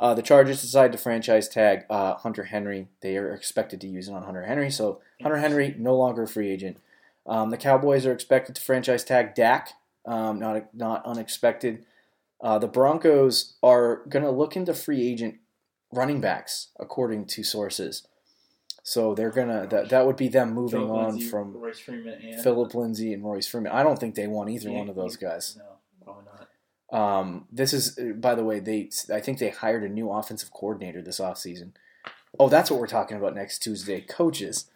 [0.00, 2.88] Uh, the Chargers decide to franchise tag uh, Hunter Henry.
[3.00, 4.70] They are expected to use it on Hunter Henry.
[4.70, 6.78] So Hunter Henry no longer a free agent.
[7.26, 9.70] Um, the Cowboys are expected to franchise tag Dak.
[10.06, 11.84] Um, not not unexpected.
[12.40, 15.36] Uh, the Broncos are going to look into free agent
[15.92, 18.06] running backs, according to sources.
[18.86, 22.20] So they're gonna that that would be them moving Philip on Lindsay, from Royce Freeman
[22.22, 23.72] and Philip Lindsay and Royce Freeman.
[23.72, 25.56] I don't think they want either Yeah, one of those guys.
[25.58, 25.64] No,
[26.04, 26.24] probably
[26.90, 27.18] not.
[27.18, 31.00] Um, this is, by the way, they I think they hired a new offensive coordinator
[31.00, 31.72] this offseason.
[32.38, 34.02] Oh, that's what we're talking about next Tuesday.
[34.02, 34.70] Coaches,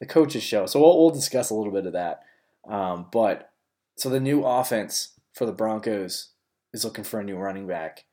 [0.00, 0.66] the coaches show.
[0.66, 2.24] So we'll, we'll discuss a little bit of that.
[2.66, 3.51] Um, but
[3.96, 6.30] so the new offense for the Broncos
[6.72, 8.04] is looking for a new running back.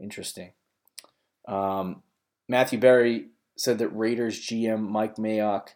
[0.00, 0.52] Interesting.
[1.48, 2.02] Um,
[2.48, 5.68] Matthew Berry said that Raiders GM Mike Mayock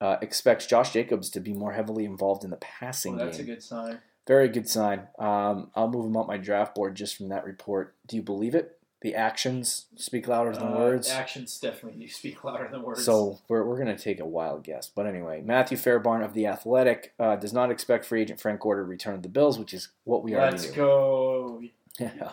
[0.00, 3.46] uh, expects Josh Jacobs to be more heavily involved in the passing Well, that's game.
[3.46, 3.98] a good sign.
[4.26, 5.08] Very good sign.
[5.18, 7.96] Um, I'll move him up my draft board just from that report.
[8.06, 8.77] Do you believe it?
[9.00, 11.08] The actions speak louder than Uh, words.
[11.08, 13.04] Actions definitely do speak louder than words.
[13.04, 14.90] So we're, we're going to take a wild guess.
[14.92, 18.74] But anyway, Matthew Fairburn of The Athletic uh, does not expect free agent Frank Gore
[18.74, 20.74] to return to the Bills, which is what we already let's knew.
[20.76, 21.62] go.
[22.00, 22.32] Yeah.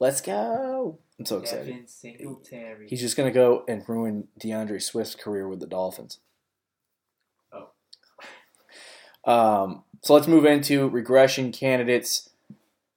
[0.00, 0.98] Let's go!
[1.18, 1.88] I'm so excited.
[2.86, 6.18] He's just gonna go and ruin D'Andre Swift's career with the Dolphins.
[7.52, 7.70] Oh.
[9.24, 12.27] Um, so let's move into regression candidates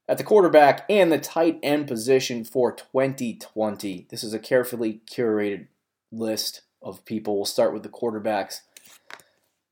[0.07, 4.07] at the quarterback and the tight end position for 2020.
[4.09, 5.67] This is a carefully curated
[6.11, 7.35] list of people.
[7.35, 8.61] We'll start with the quarterbacks.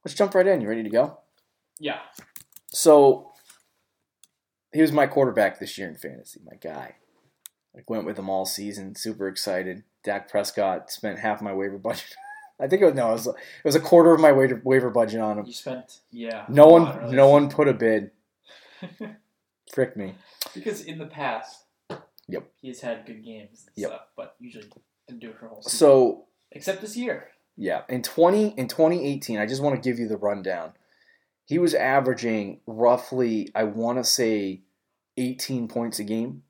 [0.06, 0.62] Let's jump right in.
[0.62, 1.18] You ready to go?
[1.80, 2.00] yeah.
[2.72, 3.32] So
[4.72, 6.96] he was my quarterback this year in fantasy, my guy.
[7.76, 9.84] I went with him all season, super excited.
[10.04, 12.16] Dak Prescott spent half my waiver budget.
[12.60, 14.90] I think it was no, it was, it was a quarter of my waiver waiver
[14.90, 15.46] budget on him.
[15.46, 16.46] You spent yeah.
[16.50, 17.16] No one, really.
[17.16, 18.12] no one put a bid.
[19.72, 20.16] Frick me.
[20.54, 21.66] because in the past,
[22.28, 22.52] Yep.
[22.62, 23.90] he's had good games and Yep.
[23.90, 24.70] stuff, but usually
[25.08, 25.78] didn't do it for a whole season.
[25.78, 27.30] So except this year.
[27.56, 30.74] yeah, in twenty in twenty eighteen, I just want to give you the rundown.
[31.46, 34.62] He was averaging roughly, I want to say,
[35.18, 36.44] eighteen points a game.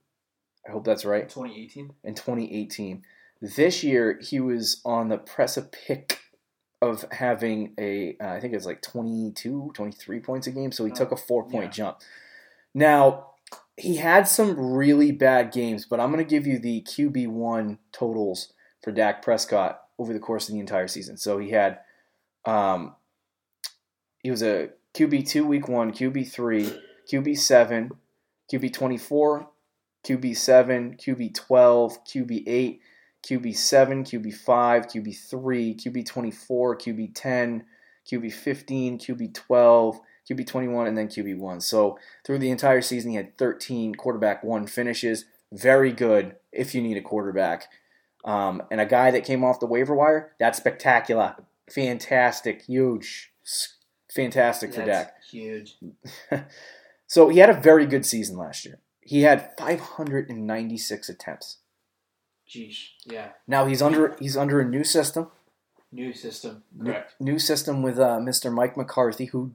[0.67, 1.27] I hope that's right.
[1.27, 1.93] 2018.
[2.03, 3.03] in 2018.
[3.41, 6.17] This year, he was on the precipice
[6.81, 10.71] of having a, uh, I think it was like 22, 23 points a game.
[10.73, 11.69] So he Oh, took a four point yeah.
[11.71, 11.97] jump.
[12.73, 13.27] Now,
[13.77, 18.53] he had some really bad games, but I'm going to give you the QB1 totals
[18.83, 21.17] for Dak Prescott over the course of the entire season.
[21.17, 21.79] So he had,
[22.45, 22.95] um,
[24.21, 26.77] he was a QB2 week one, QB3,
[27.11, 27.91] QB7,
[28.51, 29.47] QB24,
[30.05, 32.79] QB7, QB12, QB8,
[33.25, 34.45] QB7, QB5,
[34.91, 37.61] QB3, QB24, QB10,
[38.09, 41.61] QB15, QB12, QB21, and then QB1.
[41.61, 45.25] So through the entire season, he had 13 quarterback one finishes.
[45.51, 47.67] Very good if you need a quarterback.
[48.25, 51.35] Um, and a guy that came off the waiver wire, that's spectacular.
[51.71, 53.31] Fantastic, huge,
[54.13, 55.13] fantastic for That's Dak.
[55.31, 55.75] huge.
[57.07, 58.77] So he had a very good season last year.
[59.01, 61.57] He had 596 attempts.
[62.47, 62.89] Geesh.
[63.03, 63.29] Yeah.
[63.47, 65.31] Now he's under he's under a new system,
[65.91, 66.63] New system.
[66.71, 67.15] new, Correct.
[67.19, 68.53] new system with uh, Mr.
[68.53, 69.53] Mike McCarthy, who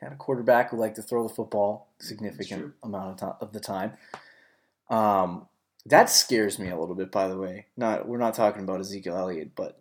[0.00, 3.60] had a quarterback who liked to throw the football significant amount of, time, of the
[3.60, 3.92] time.
[4.88, 5.46] Um,
[5.86, 7.10] that scares me a little bit.
[7.12, 9.78] By the way, not we're not talking about Ezekiel Elliott, but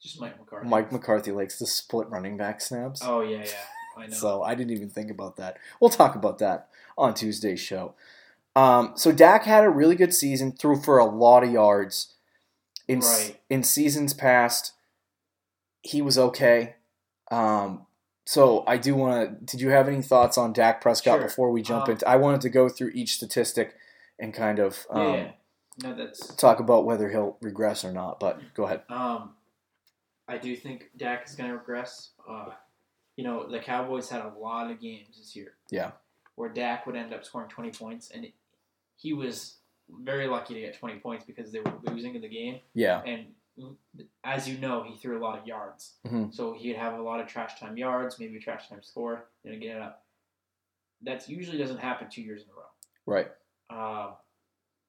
[0.00, 0.68] Just Mike McCarthy.
[0.68, 3.00] Mike McCarthy likes to split running back snaps.
[3.04, 3.52] Oh yeah, yeah.
[3.96, 4.14] I know.
[4.14, 5.58] So I didn't even think about that.
[5.80, 7.94] We'll talk about that on Tuesday's show.
[8.54, 12.14] Um, so Dak had a really good season, threw for a lot of yards.
[12.88, 13.40] In Right.
[13.48, 14.72] in seasons past,
[15.82, 16.74] he was okay.
[17.30, 17.86] Um,
[18.32, 19.44] so I do want to.
[19.56, 21.22] Did you have any thoughts on Dak Prescott Sure.
[21.28, 22.08] before we jump Um, into?
[22.08, 23.74] I wanted to go through each statistic
[24.18, 25.30] and kind of um, yeah.
[25.82, 28.20] No, that's talk about whether he'll regress or not.
[28.20, 28.82] But go ahead.
[28.88, 29.34] Um,
[30.28, 32.10] I do think Dak is going to regress.
[32.28, 32.50] Uh,
[33.16, 35.52] you know, the Cowboys had a lot of games this year.
[35.70, 35.92] Yeah.
[36.36, 38.26] Where Dak would end up scoring 20 points, and
[38.96, 39.56] he was
[39.90, 42.60] very lucky to get 20 points because they were losing in the game.
[42.74, 43.26] Yeah, And
[44.24, 45.94] as you know, he threw a lot of yards.
[46.06, 46.34] Mhm.
[46.34, 49.76] So he'd have a lot of trash time yards, maybe trash time score, and get
[49.76, 50.04] it up.
[51.02, 52.62] That usually doesn't happen two years in a row.
[53.06, 53.30] right.
[53.70, 54.14] Um,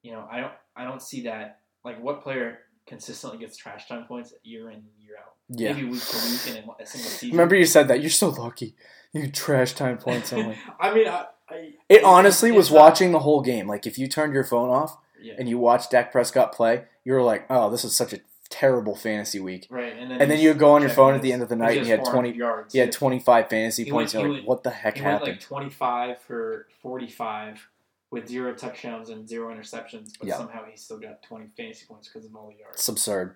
[0.04, 1.62] you know, I don't, I don't see that.
[1.86, 5.34] Like, what player consistently gets trash time points year in year out?
[5.49, 5.73] Yeah.
[5.73, 7.32] Maybe week to week and in a single season.
[7.32, 8.02] Remember you said that.
[8.02, 8.76] You're so lucky.
[9.13, 10.34] You trash time points.
[10.34, 13.67] I'm I mean, I, I, It honestly was not- watching the whole game.
[13.67, 15.36] Like if you turned your phone off Yeah.
[15.38, 18.19] and you watched Dak Prescott play, you were like, "Oh, this is such a
[18.54, 21.34] terrible fantasy week." right, and then And then you go on your phone at the
[21.34, 22.74] end of the night and you had 20 yards.
[22.74, 24.13] He had 25 fantasy He points.
[24.13, 27.70] went- You're like, went- "What the heck He went happened?" like 25 for 45
[28.12, 30.38] with zero touchdowns and zero interceptions, but Yeah.
[30.38, 32.76] somehow he still got 20 fantasy points because of all the yards.
[32.76, 33.36] It's absurd.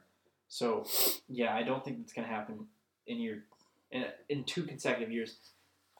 [0.49, 0.85] So,
[1.27, 2.67] yeah, I don't think it's going to happen
[3.07, 3.37] in your
[3.91, 5.37] in, in two consecutive years.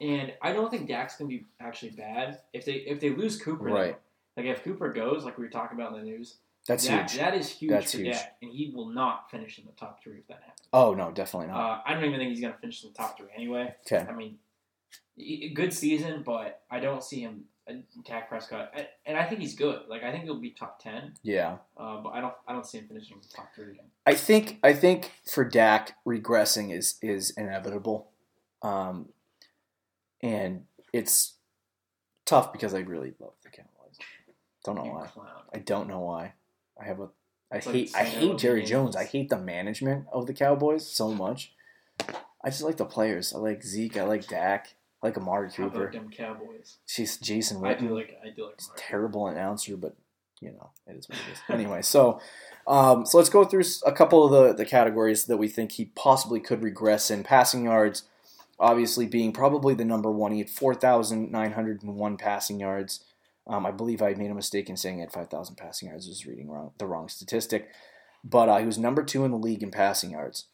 [0.00, 3.40] And I don't think Dak's going to be actually bad if they if they lose
[3.40, 3.64] Cooper.
[3.70, 3.74] though.
[3.74, 3.98] Right.
[4.36, 6.36] Like if Cooper goes, like we were talking about in the news,
[6.68, 7.18] That's that, huge.
[7.20, 8.12] that is huge That's for huge.
[8.14, 10.68] Dak, and he will not finish in the top three if that happens.
[10.72, 11.56] Oh no, definitely not.
[11.58, 13.74] Uh, I don't even think he's going to finish in the top three anyway.
[13.90, 14.06] Okay.
[14.08, 14.38] I mean,
[15.54, 17.44] good season, but I don't see him.
[17.68, 17.72] uh,
[18.04, 18.72] Dak Prescott,
[19.06, 19.80] and I think he's good.
[19.88, 21.56] Like I think he'll be top ten, Yeah.
[21.76, 22.34] uh, but I don't.
[22.46, 23.86] I don't see him finishing top three again.
[24.06, 28.10] I think I think for Dak regressing is is inevitable,
[28.62, 29.08] um,
[30.22, 31.34] and it's
[32.26, 33.96] tough because I really love the Cowboys.
[34.64, 35.06] Don't know You why.
[35.06, 35.28] clown.
[35.54, 36.34] I don't know why.
[36.80, 37.08] I have a.
[37.52, 37.92] I It's hate.
[37.94, 38.94] I I hate Jerry Jones.
[38.96, 41.52] I hate the management of the Cowboys so much.
[42.44, 43.32] I just like the players.
[43.34, 43.96] I like Zeke.
[43.96, 44.74] I like Dak.
[45.02, 45.82] I like Amari How Cooper.
[45.88, 46.76] about them Cowboys?
[46.86, 48.16] She's Jason I do like.
[48.24, 48.54] I do like.
[48.58, 49.96] He's terrible announcer, but
[50.40, 51.38] you know it is what it is.
[51.48, 52.20] anyway, so
[52.66, 55.86] um, so let's go through a couple of the the categories that we think he
[55.86, 57.24] possibly could regress in.
[57.24, 58.04] Passing yards,
[58.60, 60.32] obviously being probably the number one.
[60.32, 63.04] He had four thousand nine hundred and one passing yards.
[63.48, 66.06] Um, I believe I made a mistake in saying he had 5,000 passing yards.
[66.06, 67.68] I was reading wrong, the wrong statistic.
[68.22, 70.46] But uh, he was number two in the league in passing yards.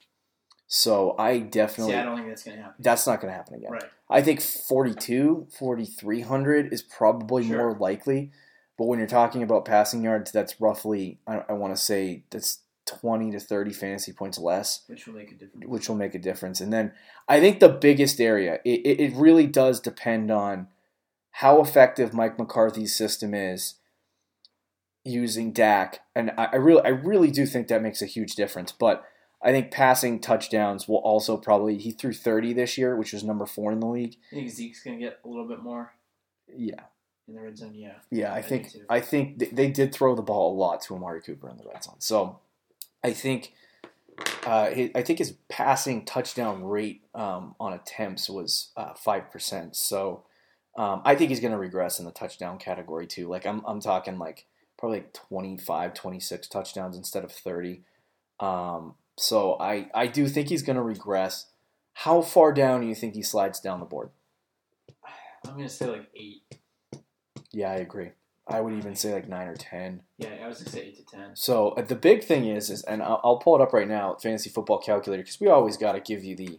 [0.67, 1.93] So I definitely.
[1.95, 2.83] See, I don't think that's going to happen.
[2.83, 3.71] that's not going to happen again.
[3.73, 3.85] Right.
[4.09, 7.59] I think 42, 4,300 is probably Sure.
[7.59, 8.31] more likely.
[8.79, 12.61] But when you're talking about passing yards, that's roughly, I, I want to say, that's
[12.87, 15.67] 20 to 30 fantasy points less Which will make a difference.
[15.67, 16.61] which will make a difference.
[16.61, 16.93] And then
[17.29, 20.69] I think the biggest area, it, it, it really does depend on
[21.39, 23.75] how effective Mike McCarthy's system is
[25.05, 26.01] using Dak.
[26.15, 28.73] And I, I really I really do think that makes a huge difference.
[28.73, 29.05] But
[29.43, 33.47] I think passing touchdowns will also probably he threw 30 this year, which was number
[33.47, 34.17] four in the league.
[34.33, 35.93] I think Zeke's going to get a little bit more
[36.49, 36.85] Yeah.
[37.29, 37.75] in the red zone.
[37.75, 37.95] Yeah.
[38.11, 38.69] Yeah, I I think.
[38.89, 41.65] I think th- they did throw the ball a lot to Amari Cooper in the
[41.65, 41.97] red zone.
[41.99, 42.39] So
[43.03, 43.53] I think
[44.47, 49.77] uh, hi- I think his passing touchdown rate um, on attempts was uh, five percent.
[49.77, 50.23] So
[50.77, 53.29] um, I think he's going to regress in the touchdown category too.
[53.29, 54.47] Like I'm I'm talking like
[54.79, 57.83] probably like 25, 26 touchdowns instead of thirty.
[58.41, 61.47] Um, so I I do think he's going to regress.
[61.99, 64.11] How far down do you think he slides down the board?
[65.47, 66.59] I'm going to say like eight.
[67.53, 68.11] Yeah, I agree.
[68.47, 70.03] I would even say like nine or ten.
[70.19, 71.31] Yeah, I was going to say eight to ten.
[71.37, 74.17] So uh, the big thing is, is and I'll, I'll pull it up right now,
[74.21, 76.59] fantasy football calculator, because we always got to give you the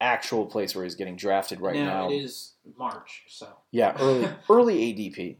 [0.00, 2.06] actual place where he's getting drafted right now.
[2.06, 5.36] now, it is March, so Yeah, early early ADP.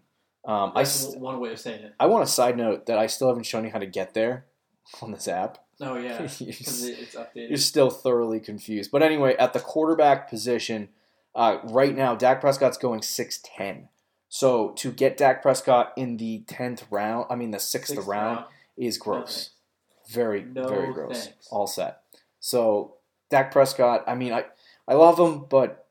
[0.51, 1.95] Um, I, that's w- one way of saying it.
[1.99, 4.47] I want a side note that I still haven't shown you how to get there
[5.03, 5.59] on this app.
[5.81, 7.49] Oh yeah, because it's updated.
[7.49, 8.90] You're still thoroughly confused.
[8.90, 10.88] But anyway, at the quarterback position,
[11.35, 13.88] uh, right now, Dak Prescott's going 6'10.
[14.29, 18.37] So to get Dak Prescott in the 10th round, I mean the 6th, Sixth round,
[18.38, 18.45] round.
[18.79, 19.51] is gross.
[20.09, 21.25] very, No very gross.
[21.27, 21.49] thanks.
[21.51, 22.01] All set.
[22.40, 22.95] So
[23.31, 24.45] Dak Prescott, I mean, I,
[24.87, 25.87] I love him, but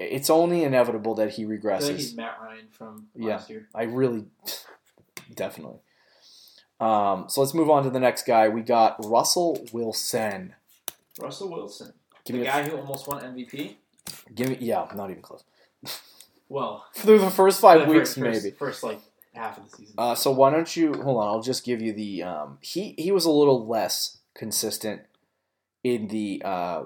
[0.00, 2.16] it's only inevitable that he I feel like he's regresses.
[2.16, 3.28] Matt Ryan from Yeah.
[3.36, 3.68] last year.
[3.74, 4.24] I really,
[5.34, 5.78] definitely.
[6.80, 8.48] Um, so let's move on to the next guy.
[8.48, 10.54] We got Russell Wilson.
[11.20, 11.92] Russell Wilson,
[12.24, 13.76] Give the guy a, who almost won MVP.
[14.34, 15.44] give me, yeah, not even close.
[16.48, 18.50] Well, Through the first five the weeks, first- maybe.
[18.56, 18.98] first like
[19.34, 19.94] half of the season.
[19.96, 21.28] Uh, so why don't you hold on?
[21.28, 22.24] I'll just give you the.
[22.24, 25.02] Um, he he was a little less consistent
[25.82, 26.84] in the uh,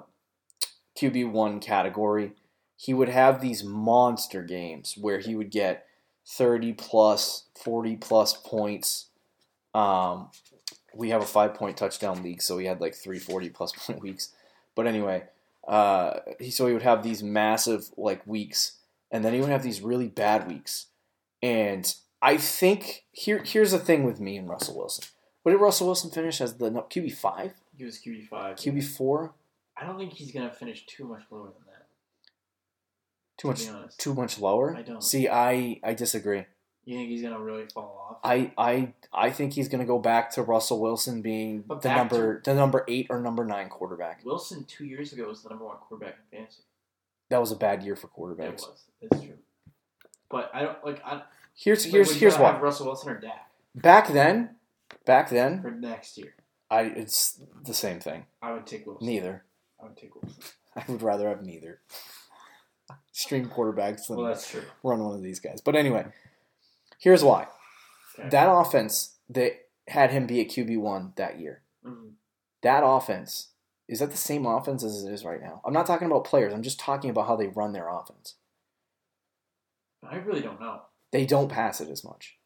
[0.99, 2.33] QB one category.
[2.77, 5.87] He would have these monster games where he would get
[6.27, 9.07] thirty plus, forty plus points.
[9.75, 10.31] Um,
[10.95, 14.01] we have a five point touchdown league, so he had like three 40 plus point
[14.01, 14.31] weeks.
[14.75, 15.25] But anyway,
[15.67, 18.79] uh, he so he would have these massive like weeks,
[19.11, 20.87] and then he would have these really bad weeks.
[21.43, 25.05] And I think here here's the thing with me and Russell Wilson.
[25.43, 28.57] What did Russell Wilson finish as the QB five, he was QB five.
[28.57, 29.33] QB four?
[29.77, 31.87] I don't think he's gonna finish too much lower than that.
[33.37, 34.77] Too To much, too much lower.
[34.77, 35.03] I don't.
[35.03, 35.29] see.
[35.29, 36.45] I I disagree.
[36.85, 38.19] You think he's gonna really fall off?
[38.23, 42.43] I I I think he's going to go back to Russell Wilson being the number
[42.45, 44.25] the number eight or number nine quarterback.
[44.25, 46.63] Wilson two years ago was the number one quarterback in fantasy.
[47.31, 48.45] That was a bad year for quarterbacks.
[48.49, 48.85] It was.
[49.01, 49.39] It's true.
[50.31, 51.01] But I don't like.
[51.05, 51.23] I,
[51.57, 52.53] Here's like, here's here's why.
[52.53, 54.57] have Russell Wilson or Dak Back then,
[55.07, 56.35] back then, for next year.
[56.70, 58.27] I it's the same thing.
[58.42, 59.07] I would take Wilson.
[59.07, 59.44] Neither.
[59.81, 60.42] I would take Wilson.
[60.77, 61.81] I would rather have neither.
[63.12, 64.62] Stream quarterbacks than Well, that's true.
[64.83, 65.61] run one of these guys.
[65.61, 66.07] But anyway,
[66.98, 67.46] here's why.
[68.18, 68.29] Okay.
[68.29, 69.53] That offense that
[69.88, 71.62] had him be a QB one that year.
[71.85, 72.12] Mhm.
[72.62, 73.50] That offense
[73.87, 75.61] is that the same offense as it is right now.
[75.64, 76.53] I'm not talking about players.
[76.53, 78.35] I'm just talking about how they run their offense.
[80.03, 80.83] I really don't know.
[81.12, 82.38] They don't pass it as much.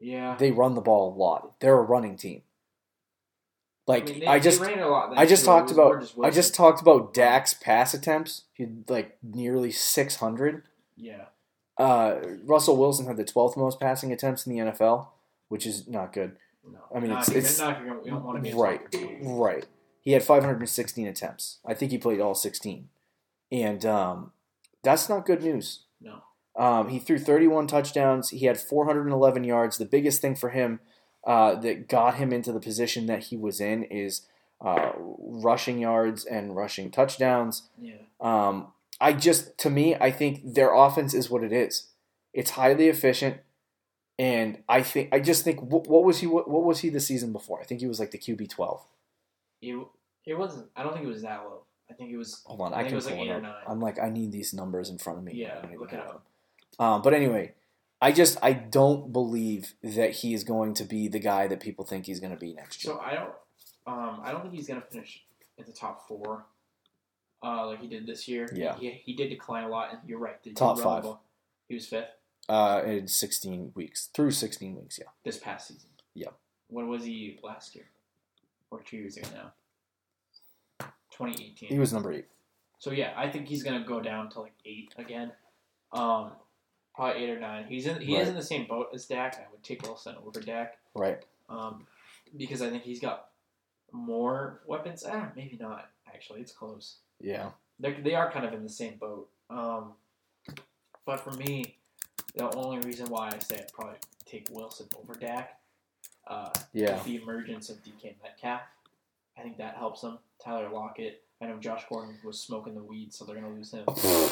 [0.00, 0.36] Yeah.
[0.36, 1.58] They run the ball a lot.
[1.60, 2.42] They're a running team.
[3.88, 5.16] Like I, I, mean, they, just a lot.
[5.16, 8.42] I just talked about just I just talked about Dak's pass attempts.
[8.52, 10.62] He had like nearly 600.
[10.96, 11.24] Yeah.
[11.78, 15.06] Uh, Russell Wilson had the 12th most passing attempts in the NFL,
[15.48, 16.36] which is not good.
[16.70, 16.80] No.
[16.94, 18.80] I mean, it's- it's- gonna- we don't want to be right,
[19.22, 19.64] right.
[20.02, 21.58] He had 516 attempts.
[21.64, 22.88] I think he played all 16,
[23.50, 24.32] and um,
[24.82, 25.84] that's not good news.
[26.00, 26.22] No.
[26.56, 28.30] Um, he threw 31 touchdowns.
[28.30, 29.78] He had 411 yards.
[29.78, 30.80] The biggest thing for him
[31.28, 34.22] uh, that got him into the position that he was in is
[34.62, 37.68] uh, rushing yards and rushing touchdowns.
[37.78, 37.96] Yeah.
[38.18, 41.88] Um, I just, to me, I think their offense is what it is.
[42.32, 43.36] It's highly efficient,
[44.18, 46.26] and I think I just think what, what was he?
[46.26, 47.60] What, what was he the season before?
[47.60, 48.80] I think he was like the QB twelve.
[49.60, 49.76] It,
[50.26, 50.66] it wasn't.
[50.76, 51.62] I don't think it was that low.
[51.90, 52.42] I think it was.
[52.46, 53.42] Hold on, I I, can it was like pull eight it or up.
[53.42, 53.54] nine.
[53.66, 55.32] I'm like, I need these numbers in front of me.
[55.34, 56.22] Yeah, I don't even look it up.
[56.78, 56.86] them.
[56.86, 57.54] Um, but anyway,
[58.00, 61.84] I just I don't believe that he is going to be the guy that people
[61.84, 62.94] think he's going to be next year.
[62.94, 63.32] So I don't.
[63.86, 65.24] Um, I don't think he's gonna finish
[65.56, 66.44] in the top four.
[67.42, 68.48] Uh, like he did this year.
[68.52, 68.76] Yeah.
[68.76, 70.36] He, he did decline a lot, and you're right.
[70.54, 71.06] Top five.
[71.68, 72.08] He was fifth.
[72.48, 74.98] Uh, in 16 weeks through 16 weeks.
[74.98, 75.08] Yeah.
[75.22, 75.90] this past season.
[76.14, 76.34] Yep.
[76.68, 77.84] What was he last year?
[78.70, 79.52] Or two years ago now?
[81.10, 81.68] 2018.
[81.68, 82.26] He was number eight.
[82.78, 85.32] So yeah, I think he's gonna go down to like eight again.
[85.92, 86.32] Um,
[86.98, 87.64] probably eight or nine.
[87.68, 88.00] He's in.
[88.00, 89.36] He is in the same boat as Dak.
[89.36, 90.78] I would take Wilson over Dak.
[90.94, 91.22] Right.
[91.48, 91.86] Um,
[92.36, 93.28] because I think he's got
[93.92, 95.04] more weapons.
[95.08, 95.88] Ah, maybe not.
[96.12, 96.96] Actually, it's close.
[97.20, 97.50] Yeah.
[97.78, 99.28] They're, they are kind of in the same boat.
[99.48, 99.92] Um,
[101.06, 101.76] but for me,
[102.34, 105.60] the only reason why I say I'd probably take Wilson over Dak,
[106.26, 107.00] uh, Yeah.
[107.04, 108.62] the emergence of DK Metcalf.
[109.38, 110.18] I think that helps him.
[110.44, 111.22] Tyler Lockett.
[111.40, 113.84] I know Josh Gordon was smoking the weed, so they're gonna lose him.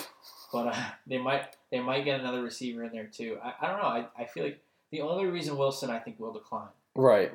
[0.53, 3.37] But uh, they might they might get another receiver in there too.
[3.43, 3.89] I, I don't know.
[3.89, 4.61] I, I feel like
[4.93, 7.33] the only reason Wilson I think will decline right.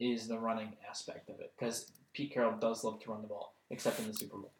[0.00, 3.54] is the running aspect of it because Pete Carroll does love to run the ball,
[3.70, 4.50] except in the Super Bowl.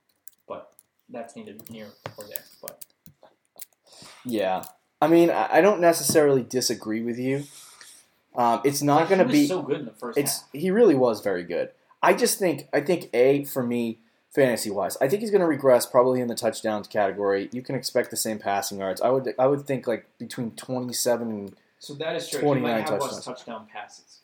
[0.48, 0.72] But
[1.08, 2.44] that's neither near or there.
[2.62, 2.84] But
[4.24, 4.64] Yeah.
[5.02, 7.44] I mean, I don't necessarily disagree with you.
[8.36, 9.46] Um, it's not going to he was be.
[9.46, 10.48] so good in the first It's half.
[10.52, 11.70] he really was very good.
[12.02, 13.98] I just think I think a for me
[14.34, 17.48] fantasy wise, I think he's going to regress probably in the touchdowns category.
[17.52, 19.00] You can expect the same passing yards.
[19.00, 22.40] I would I would think like between twenty seven and So that is true.
[22.40, 23.12] 29 might have touchdowns.
[23.12, 24.20] less touchdown passes.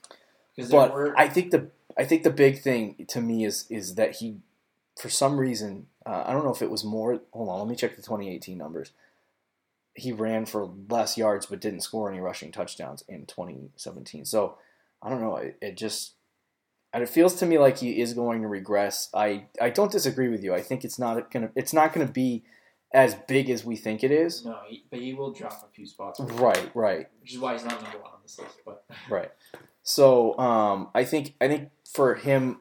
[0.70, 4.16] But were I think the I think the big thing to me is is that
[4.16, 4.38] he
[4.98, 7.20] for some reason uh, I don't know if it was more.
[7.32, 8.92] Hold on, let me check the 2018 numbers.
[9.94, 14.24] He ran for less yards but didn't score any rushing touchdowns in 2017.
[14.24, 14.56] So
[15.02, 15.36] I don't know.
[15.36, 16.14] It, it just
[16.92, 19.09] and it feels to me like he is going to regress.
[19.14, 20.55] I I don't disagree with you.
[20.55, 22.42] I think it's not gonna it's not gonna be
[22.92, 24.44] as big as we think it is.
[24.44, 27.07] no, he, but he will drop a few spots, Right, right.
[27.20, 28.57] which is why he's not number one on this list.
[28.66, 29.31] But Right.
[29.83, 32.59] So um, I think I think for him,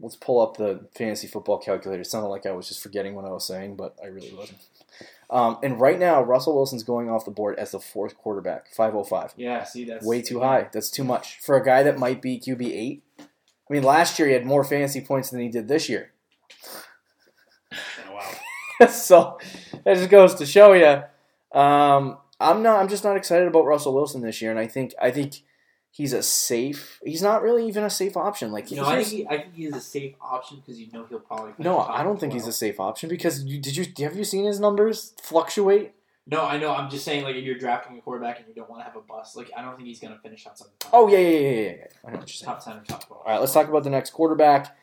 [0.00, 2.02] let's pull up the fantasy football calculator.
[2.02, 4.58] It sounded like I was just forgetting what I was saying, but I really wasn't.
[5.32, 8.94] Um, and right now, Russell Wilson's going off the board as the fourth quarterback, five
[8.94, 9.32] oh five.
[9.34, 10.68] yeah, see that's Way too high.
[10.70, 13.02] That's too much for a guy that might be QB eight.
[13.18, 16.12] I mean, last year he had more fantasy points than he did this year.
[18.12, 18.86] wow.
[18.88, 19.38] so
[19.84, 21.02] that just goes to show you.
[21.58, 22.80] Um, I'm not.
[22.80, 25.36] I'm just not excited about Russell Wilson this year, and I think I think
[25.92, 26.98] he's a safe.
[27.04, 28.50] He's not really even a safe option.
[28.50, 31.20] Like know, I think he, I think he's a safe option because you know he'll
[31.20, 31.52] probably.
[31.58, 34.44] no, I don't think he's a safe option because you did you have you seen
[34.44, 35.92] his numbers fluctuate?
[36.24, 36.72] No, I know.
[36.72, 38.94] I'm just saying, like, if you're drafting a quarterback and you don't want to have
[38.94, 40.90] a bust, like, I don't think he's going to finish outside the top.
[40.94, 41.60] Oh yeah, yeah, yeah, yeah.
[41.60, 41.86] yeah.
[42.06, 42.46] I know what you're saying.
[42.46, 43.22] top ten or top twelve.
[43.26, 44.76] All right, let's talk about the next quarterback,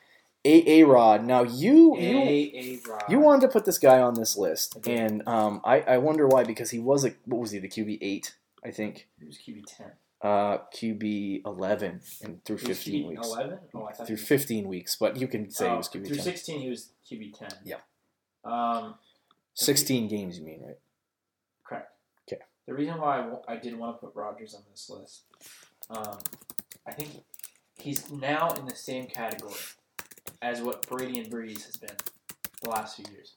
[0.43, 1.25] A A Rod.
[1.25, 5.79] Now you you you wanted to put this guy on this list, and um, I
[5.81, 9.07] I wonder why because he was a what was he the QB eight I think.
[9.19, 9.91] He was QB ten.
[10.21, 13.27] Uh, QB 11 and through 15 QB weeks.
[13.27, 13.59] Eleven.
[13.73, 15.87] Oh, I thought Through he was- 15 weeks, but you can say oh, he was
[15.87, 16.23] QB through 10.
[16.25, 16.59] sixteen.
[16.59, 17.49] He was QB ten.
[17.63, 17.77] Yeah.
[18.43, 18.95] Um,
[19.53, 20.77] 16 games, you mean, right?
[21.63, 21.91] Correct.
[22.31, 22.41] Okay.
[22.65, 25.23] The reason why I, I did want to put Rodgers on this list,
[25.89, 26.17] um,
[26.85, 27.23] I think
[27.77, 29.53] he's now in the same category
[30.41, 31.95] as what Brady and Brees has been
[32.61, 33.35] the last few years.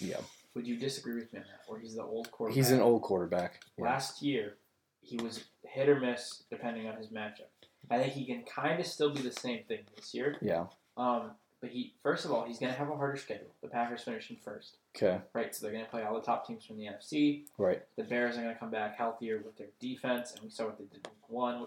[0.00, 0.20] Yeah.
[0.54, 1.70] Would you disagree with me on that?
[1.70, 2.56] Or he's the old quarterback?
[2.56, 3.60] He's an old quarterback.
[3.76, 3.84] Yeah.
[3.84, 4.56] Last year,
[5.02, 5.44] he was
[5.76, 7.50] hit or miss depending on his matchup.
[7.90, 10.36] I think he can kind of still be the same thing this year.
[10.40, 10.66] Yeah.
[10.96, 13.46] Um, but he, first of all, he's going to have a harder schedule.
[13.62, 15.20] The Packers finishing first, Okay.
[15.34, 15.54] right?
[15.54, 17.44] So they're going to play all the top teams from the NFC.
[17.58, 17.82] Right.
[17.96, 20.78] The Bears are going to come back healthier with their defense, and we saw what
[20.78, 21.66] they did week one.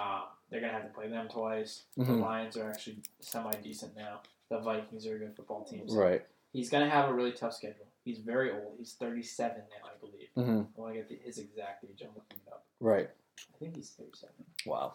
[0.00, 1.84] Um, they're going to have to play them twice.
[1.96, 2.20] The Mhm.
[2.20, 4.20] Lions are actually semi decent now.
[4.50, 5.88] The Vikings are a good football team.
[5.88, 6.24] So Right.
[6.52, 7.86] He's going to have a really tough schedule.
[8.04, 8.76] He's very old.
[8.78, 10.28] He's 37 now, I believe.
[10.34, 12.02] hmm I want to get the, his exact age.
[12.02, 12.64] I'm looking it up.
[12.80, 13.10] Right.
[13.54, 14.34] I think he's 37.
[14.66, 14.94] Wow.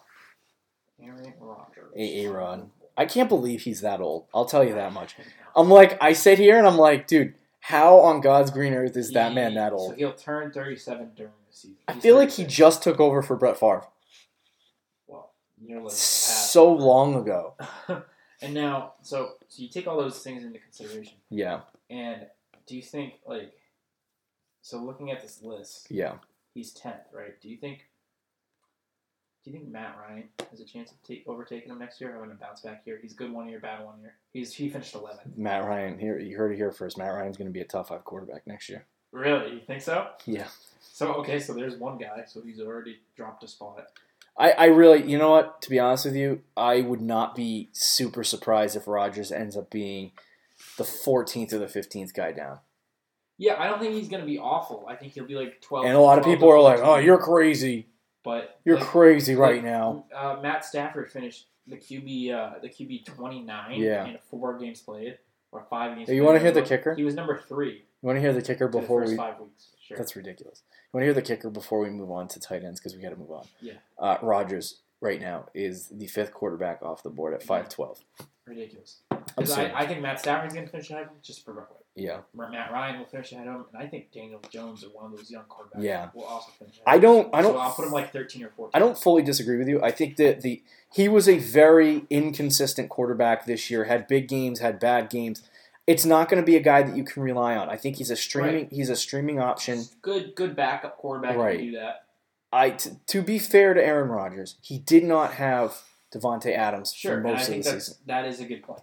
[1.02, 1.92] Aaron Rodgers.
[1.96, 2.70] A- A-Rod.
[2.96, 4.26] I can't believe he's that old.
[4.34, 5.16] I'll tell you that much.
[5.56, 9.12] I'm like, I sit here and I'm like, dude, how on God's green earth is
[9.12, 9.90] that man that old?
[9.92, 11.76] So he'll turn 37 during the season.
[11.88, 13.86] I He's feel like he just took over for Brett Favre
[15.06, 15.30] Well,
[15.90, 17.54] so long ago.
[18.42, 21.60] and now, so so you take all those things into consideration, Yeah.
[21.90, 22.26] and
[22.66, 23.52] do you think like,
[24.62, 26.14] so looking at this list, Yeah.
[26.54, 27.40] he's 10th, right?
[27.40, 27.86] Do you think?
[29.50, 32.10] Do you think Matt Ryan has a chance of take, overtaking him next year?
[32.10, 33.00] i Having a bounce back here.
[33.02, 34.14] he's good one year, bad one year.
[34.32, 35.36] He's he finished 11th.
[35.36, 36.96] Matt Ryan, here you heard it here first.
[36.96, 38.86] Matt Ryan's going to be a top five quarterback next year.
[39.10, 40.06] Really, you think so?
[40.24, 40.46] Yeah.
[40.80, 43.86] So okay, so there's one guy, so he's already dropped a spot.
[44.38, 45.60] I, I really, you know what?
[45.62, 49.68] To be honest with you, I would not be super surprised if Rodgers ends up
[49.68, 50.12] being
[50.78, 52.60] the 14th or the 15th guy down.
[53.36, 54.86] Yeah, I don't think he's gonna be awful.
[54.88, 55.86] I think he'll be like 12.
[55.86, 57.86] And a lot of people are like, "Oh, you're crazy.
[58.22, 62.68] But You're like, crazy right like, now." Uh, Matt Stafford finished the QB uh, the
[62.68, 64.06] QB 29 Yeah.
[64.06, 65.18] in four games played
[65.52, 66.08] or five games.
[66.08, 66.94] Hey, you wanna hear the kicker?
[66.94, 69.16] He was number three You want to hear the kicker for the before first we?
[69.16, 69.68] five weeks.
[69.80, 69.96] Sure.
[69.96, 70.62] That's ridiculous.
[70.70, 73.02] You want to hear the kicker before we move on to tight ends because we
[73.02, 73.44] got to move on.
[73.60, 73.74] Yeah.
[73.98, 78.00] Uh, Rodgers right now is the fifth quarterback off the board at five twelve.
[78.46, 79.00] ridiculous.
[79.10, 81.79] I, I think Matt Stafford's going to finish ahead just for record.
[81.96, 82.20] Yeah.
[82.34, 85.16] Matt Ryan will finish ahead of him, and I think Daniel Jones or one of
[85.18, 86.08] those young quarterbacks Yeah.
[86.14, 86.80] will also finish.
[86.86, 87.34] I don't.
[87.34, 87.56] I don't.
[87.56, 88.70] I'll put him like thirteen or fourteen.
[88.74, 89.82] I don't fully disagree with you.
[89.82, 90.62] I think that the
[90.92, 93.84] he was a very inconsistent quarterback this year.
[93.84, 95.42] Had big games, had bad games.
[95.86, 97.68] It's not going to be a guy that you can rely on.
[97.68, 98.68] I think he's a streaming.
[98.70, 99.84] He's a streaming option.
[100.02, 101.58] Good, good backup quarterback Right.
[101.58, 102.04] do that.
[102.52, 105.82] I t- to be fair to Aaron Rodgers, he did not have
[106.14, 107.94] Davante Adams Sure, for most of the season.
[108.06, 108.82] that is a good point.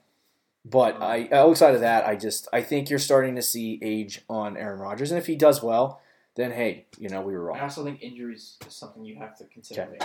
[0.70, 4.57] But I outside of that, I just I think you're starting to see age on
[4.57, 6.01] Aaron Rodgers, and if he does well,
[6.36, 7.57] then hey, you know we were wrong.
[7.57, 9.84] I also think injuries is something you have to consider.
[9.84, 9.99] Okay.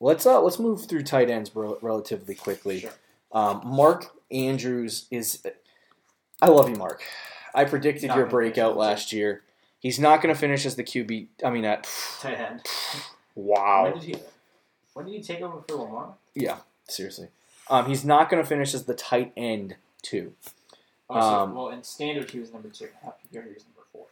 [0.00, 2.80] Let's uh let's move through tight ends rel- relatively quickly.
[2.80, 2.90] Sure.
[3.32, 5.44] Um, Mark Andrews is.
[6.40, 7.02] I love you, Mark.
[7.54, 9.42] I predicted Not your breakout last year.
[9.78, 11.26] He's not going to finish as the QB.
[11.44, 11.88] I mean, at
[12.20, 12.62] Tight end.
[13.34, 13.84] wow.
[13.84, 14.14] When did he?
[14.94, 16.14] When did he take over for Lamar?
[16.34, 16.58] Yeah,
[16.88, 17.28] seriously.
[17.70, 20.34] Um, he's not going to finish as the tight end too.
[21.10, 22.88] Oh, so, Um, well, in standard he was number two.
[23.02, 24.06] Half PPR he was number four.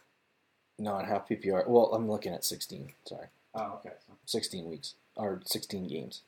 [0.78, 1.66] Not half PPR.
[1.66, 2.92] Well, I'm looking at 16.
[3.04, 3.90] Sorry, Oh, okay.
[4.06, 6.22] So, 16 weeks or 16 games.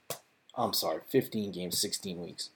[0.57, 2.51] I'm sorry, 15 games, 16 weeks.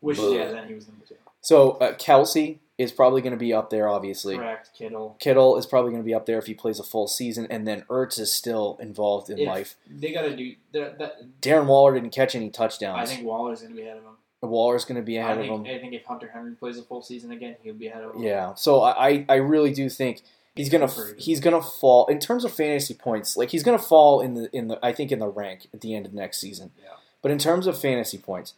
[0.00, 0.34] which Ugh.
[0.34, 1.14] yeah, then he was number two.
[1.40, 4.36] So uh, Kelce is probably going to be up there, obviously.
[4.36, 4.70] Correct.
[4.76, 5.16] Kittle.
[5.18, 7.66] Kittle is probably going to be up there if he plays a full season, and
[7.66, 9.76] then Ertz is still involved in If life.
[9.88, 10.98] They got to do that.
[10.98, 13.10] that Darren Waller didn't catch any touchdowns.
[13.10, 14.12] I think Waller's going to be ahead of him.
[14.40, 15.66] Waller's going to be ahead think, of him.
[15.66, 18.22] I think if Hunter Henry plays a full season again, he'll be ahead of him.
[18.22, 20.22] Yeah, so I, I I really do think
[20.54, 23.36] he's gonna he's gonna fall in terms of fantasy points.
[23.36, 25.94] Like he's gonna fall in the in the I think in the rank at the
[25.94, 26.70] end of next season.
[26.80, 26.90] Yeah.
[27.20, 28.54] But in terms of fantasy points,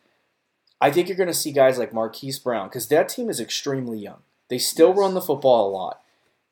[0.81, 4.23] I think you're gonna see guys like Marquise Brown because that team is extremely young.
[4.49, 4.99] They still Yes.
[4.99, 6.03] run the football a lot,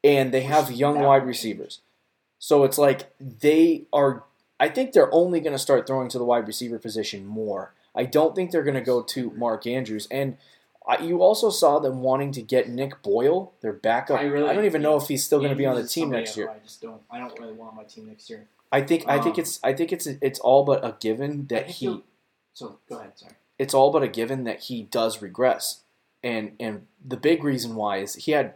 [0.05, 1.81] and they have young wide receivers.
[2.39, 4.25] So it's like they are.
[4.61, 7.75] I think they're only going to start throwing to the wide receiver position more.
[7.95, 10.09] I don't think they're going to go to Mark Andrews.
[10.11, 10.37] And
[10.87, 14.19] I, you also saw them wanting to get Nick Boyle, their backup.
[14.19, 16.11] I, really, I don't even know if he's still going to be on the team
[16.11, 16.51] next year.
[16.51, 17.01] I just don't.
[17.11, 18.49] I don't really want my team next year.
[18.73, 19.05] I think.
[19.09, 19.61] I think Um, it's.
[19.63, 20.07] I think it's.
[20.07, 22.03] It's all but a given that he.
[22.53, 23.17] So go ahead.
[23.17, 23.35] Sorry.
[23.59, 25.83] It's all but a given that he does regress,
[26.23, 28.55] and and the big reason why is he had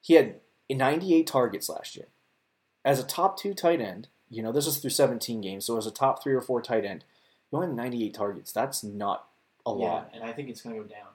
[0.00, 0.36] he had
[0.70, 2.06] 98 targets last year
[2.84, 4.08] as a top two tight end.
[4.28, 6.84] You know, this is through 17 games, so as a top three or four tight
[6.84, 7.04] end,
[7.50, 8.52] you only have 98 targets.
[8.52, 9.28] That's not
[9.64, 10.10] a lot.
[10.12, 11.08] Yeah, and I think it's going to go down.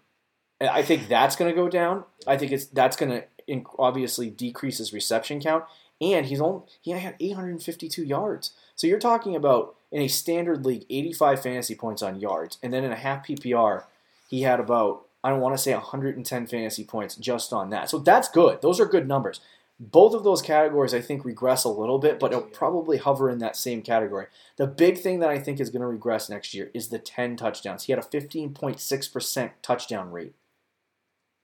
[0.59, 2.03] And I think that's going to go down.
[2.27, 5.65] I think it's that's going to obviously decrease his reception count.
[5.99, 8.51] And he's only he only had 852 yards.
[8.75, 12.83] So you're talking about in a standard league, 85 fantasy points on yards, and then
[12.83, 13.83] in a half PPR,
[14.29, 17.89] he had about I don't want to say 110 fantasy points just on that.
[17.91, 18.61] So that's good.
[18.63, 19.39] Those are good numbers.
[19.79, 23.37] Both of those categories, I think, regress a little bit, but it'll probably hover in
[23.39, 24.27] that same category.
[24.57, 27.35] The big thing that I think is going to regress next year is the 10
[27.35, 27.83] touchdowns.
[27.83, 30.33] He had a 15.6% touchdown rate.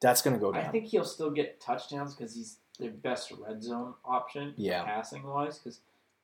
[0.02, 0.66] That's going to go down.
[0.66, 4.84] I think he'll still get touchdowns because he's their best red zone option, Yeah.
[4.84, 5.58] passing wise.
[5.58, 5.80] Because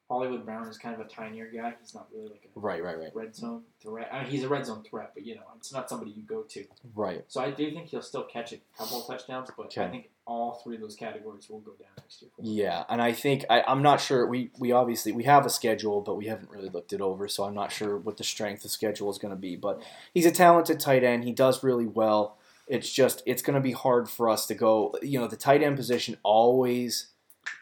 [0.09, 1.73] Hollywood Brown is kind of a tinier guy.
[1.79, 4.09] He's not really like a Right, right, right, red zone threat.
[4.11, 6.43] I mean, he's a red zone threat, but you know, it's not somebody you go
[6.43, 6.65] to.
[6.93, 7.23] right.
[7.27, 9.83] So I do think he'll still catch a couple of touchdowns, but Okay.
[9.85, 12.31] I think all three of those categories will go down next year.
[12.39, 14.27] Yeah, and I think I, I'm not sure.
[14.27, 17.45] We we obviously we have a schedule, but we haven't really looked it over, so
[17.45, 19.55] I'm not sure what the strength of schedule is going to be.
[19.55, 19.81] But
[20.13, 21.23] he's a talented tight end.
[21.23, 22.37] He does really well.
[22.67, 24.93] It's just it's going to be hard for us to go.
[25.01, 27.07] You know, the tight end position always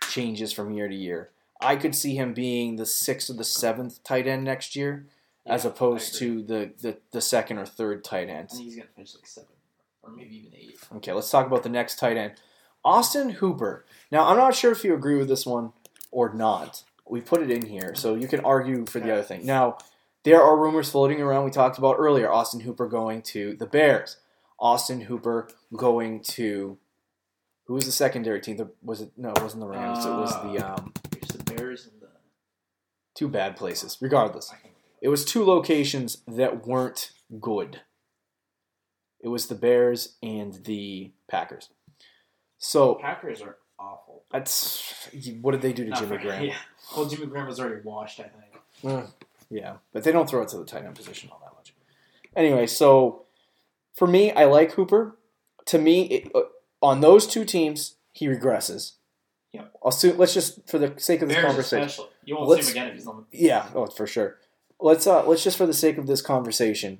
[0.09, 1.29] changes from year to year.
[1.62, 5.07] I could see him being the sixth or the seventh tight end next year,
[5.45, 8.49] as opposed to the, the the second or third tight end.
[8.51, 9.49] I think he's gonna finish like seven
[10.03, 10.80] or maybe even eight.
[10.97, 12.34] Okay, let's talk about the next tight end,
[12.84, 13.86] Austin Hooper.
[14.12, 15.74] Now, I'm not sure if you agree with this one
[16.12, 16.84] or not.
[17.07, 19.45] We put it in here, so you can argue for the other thing.
[19.45, 19.78] Now,
[20.24, 21.45] there are rumors floating around.
[21.45, 22.32] We talked about earlier.
[22.32, 24.18] Austin Hooper going to the Bears.
[24.59, 26.78] Austin Hooper going to
[27.72, 28.57] who was the secondary team?
[28.57, 29.30] The, was it no?
[29.30, 30.05] It wasn't the Rams.
[30.05, 31.01] it was the um, the
[31.62, 32.07] Bears and the.
[33.16, 33.97] two bad places.
[34.01, 34.53] Regardless,
[35.01, 37.82] it was two locations that weren't good.
[39.20, 41.70] It was the Bears and the Packers.
[42.57, 44.24] So Packers are awful.
[44.32, 45.09] That's
[45.41, 46.43] what did they do to Not Jimmy Graham?
[46.45, 46.55] Yeah.
[46.95, 48.64] Well, Jimmy Graham was already washed, I think.
[48.84, 49.12] Mm,
[49.49, 51.74] yeah, but they don't throw it to the tight end position all that much.
[52.36, 53.24] Anyway, so
[53.93, 55.18] for me, I like Hooper.
[55.66, 56.41] To me, it, uh,
[56.82, 58.93] on those two teams, he regresses.
[59.54, 59.74] Yep.
[59.86, 62.10] Assume, let's just, for the sake of this Bears conversation, especially.
[62.24, 63.38] You won't Let's- see him again if he's on the.
[63.38, 64.38] yeah, oh, for sure.
[64.80, 66.99] Let's uh, let's just for the sake of this conversation,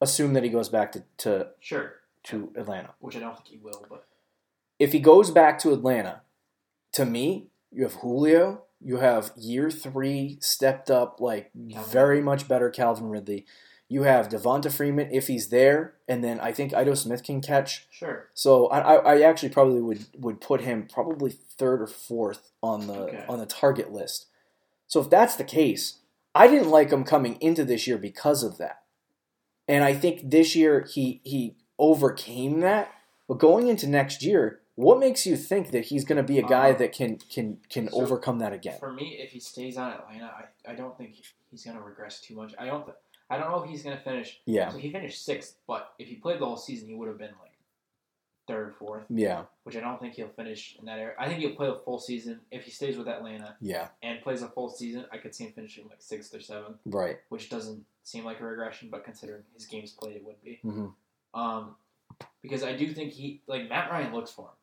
[0.00, 1.94] assume that he goes back to, to Sure.
[2.24, 2.90] to Atlanta.
[2.98, 4.06] Which I don't think he will, but
[4.80, 6.22] If he goes back to Atlanta,
[6.92, 8.62] to me, You have Julio.
[8.84, 11.90] You have year three stepped up, like Calvin.
[11.92, 13.46] very much better Calvin Ridley.
[13.92, 17.86] You have Devonta Freeman if he's there, and then I think Ito Smith can catch.
[17.90, 18.28] Sure.
[18.32, 22.94] So I, I actually probably would would put him probably third or fourth on the
[22.94, 23.24] Okay.
[23.28, 24.26] on the target list.
[24.86, 25.98] So if that's the case,
[26.34, 28.82] I didn't like him coming into this year because of that,
[29.68, 32.88] and I think this year he he overcame that.
[33.28, 36.42] But going into next year, what makes you think that he's going to be a
[36.58, 38.78] guy Uh, that can can can so overcome that again?
[38.78, 41.10] For me, if he stays on Atlanta, I, I don't think
[41.50, 42.54] he's gonna regress too much.
[42.58, 42.96] I don't th-
[43.32, 44.40] I don't know if he's gonna finish.
[44.44, 47.16] Yeah, So he finished sixth, but if he played the whole season, he would have
[47.18, 47.52] been like
[48.46, 51.14] third, fourth, yeah, which I don't think he'll finish in that area.
[51.18, 54.42] I think he'll play the full season if he stays with Atlanta yeah, and plays
[54.42, 55.06] a full season.
[55.10, 57.18] I could see him finishing like sixth or seventh, right.
[57.30, 60.58] which doesn't seem like a regression, but considering his games played, it would be.
[60.62, 60.88] hmm
[61.32, 61.76] Um,
[62.42, 64.56] because I do think he like Matt Ryan looks for him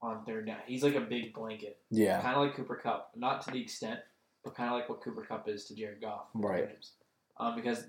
[0.00, 0.58] on third down.
[0.66, 4.00] He's like a big blanket, Yeah, kind of like Cooper Kupp, not to the extent,
[4.42, 6.26] but kind of like what Cooper Kupp is to Jared Goff.
[6.32, 6.70] Right.
[7.40, 7.86] Um, because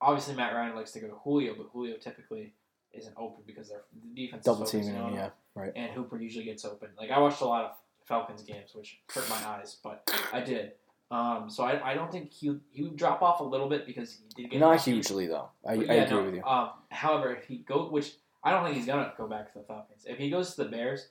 [0.00, 2.54] obviously Matt Ryan likes to go to Julio, but Julio typically
[2.92, 5.12] isn't open because their the defense double is teaming him.
[5.12, 5.72] Yeah, right.
[5.76, 6.88] and Hooper usually gets open.
[6.96, 7.70] Like I watched a lot of
[8.06, 10.72] Falcons games, which hurt my eyes, but I did.
[11.10, 14.18] Um, so I, I don't think he he would drop off a little bit because
[14.36, 15.50] he did get Not hugely though.
[15.66, 16.44] I, But I agree no, with you.
[16.44, 18.12] Um, however, if he go, which
[18.44, 20.04] I don't think he's gonna go back to the Falcons.
[20.06, 21.08] If he goes to the Bears,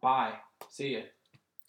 [0.00, 0.32] bye,
[0.70, 1.00] see ya.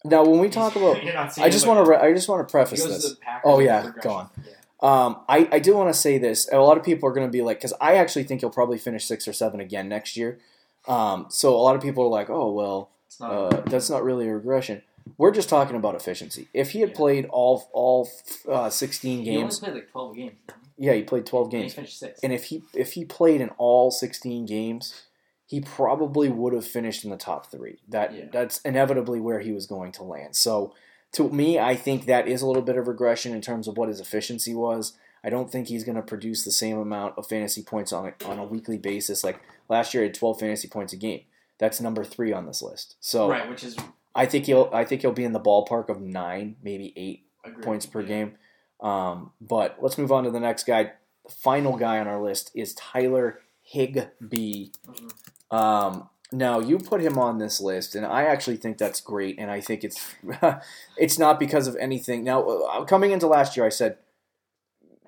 [0.08, 2.28] Now, when we talk about, You're not seeing I just want to, re- I just
[2.28, 3.02] want to preface this.
[3.04, 4.10] to the Packers, Oh, yeah, progression.
[4.10, 4.30] go on.
[4.44, 4.52] Yeah.
[4.82, 6.48] Um, I, I do want to say this.
[6.52, 8.78] A lot of people are going to be like, because I actually think he'll probably
[8.78, 10.38] finish six or seven again next year.
[10.86, 13.30] Um, so a lot of people are like, oh well, not.
[13.32, 14.82] uh, that's not really a regression.
[15.18, 16.48] We're just talking about efficiency.
[16.52, 16.96] If he had Yeah.
[16.96, 18.08] played all all
[18.48, 20.34] uh, sixteen he only games, played like twelve games.
[20.78, 21.74] yeah, he played twelve And he games.
[21.74, 22.22] finished sixth.
[22.22, 25.02] And if he if he played in all sixteen games,
[25.46, 27.78] he probably would have finished in the top three.
[27.88, 28.24] That Yeah.
[28.32, 30.34] that's inevitably where he was going to land.
[30.36, 30.74] So
[31.12, 33.88] to me, I think that is a little bit of regression in terms of what
[33.88, 34.94] his efficiency was.
[35.24, 38.24] I don't think he's going to produce the same amount of fantasy points on a,
[38.28, 39.24] on a weekly basis.
[39.24, 41.22] Like last year, he had twelve fantasy points a game.
[41.58, 42.96] That's number three on this list.
[43.00, 43.76] So right, which is
[44.14, 47.64] I think he'll I think he'll be in the ballpark of nine, maybe eight agreed.
[47.64, 48.06] points per Yeah.
[48.08, 48.34] game.
[48.80, 50.92] Um, but let's move on to the next guy.
[51.24, 54.70] The final guy on our list is Tyler Higbee.
[54.86, 55.12] Mhm.
[55.50, 59.38] Um, now you put him on this list, and I actually think that's great.
[59.38, 60.14] And I think it's
[60.96, 62.24] it's not because of anything.
[62.24, 63.98] Now uh, coming into last year, I said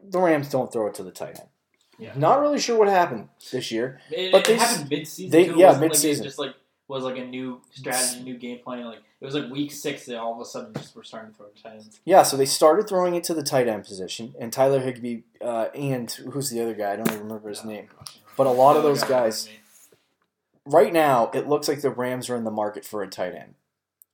[0.02, 1.48] the Rams don't throw it to the tight end.
[1.98, 2.12] Yeah.
[2.16, 4.00] Not really sure what happened this year.
[4.10, 5.30] It, But it they happened mid-season.
[5.32, 6.24] they- yeah, wasn't like it mid-season.
[6.24, 6.54] just like
[6.86, 8.84] was like a new strategy, new game plan.
[8.86, 11.36] Like it was like week six that all of a sudden just were starting to
[11.36, 12.00] throw tight ends.
[12.04, 15.66] Yeah, so they started throwing it to the tight end position, and Tyler Higbee uh,
[15.74, 16.92] and who's the other guy?
[16.92, 17.88] I don't even remember his Oh, name.
[18.36, 19.48] But a lot of those guy guys-.
[20.68, 23.54] Right now it looks like the Rams are in the market for a tight end.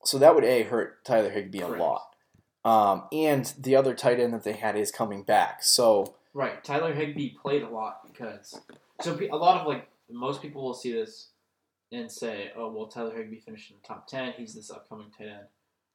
[0.05, 2.14] So that would a hurt Tyler Higbee a lot.
[2.64, 5.62] Um, and the other tight end that they had is coming back.
[5.62, 8.59] So Right, Tyler Higbee played a lot because
[9.00, 11.28] so a lot of like most people will see this
[11.92, 14.32] and say, "Oh, well, Tyler Higbee finished in the top ten.
[14.32, 15.46] He's this upcoming tight end,"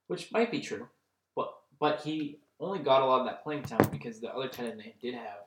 [0.08, 0.88] which might be true,
[1.36, 4.68] but but he only got a lot of that playing time because the other tight
[4.68, 5.44] end they did have,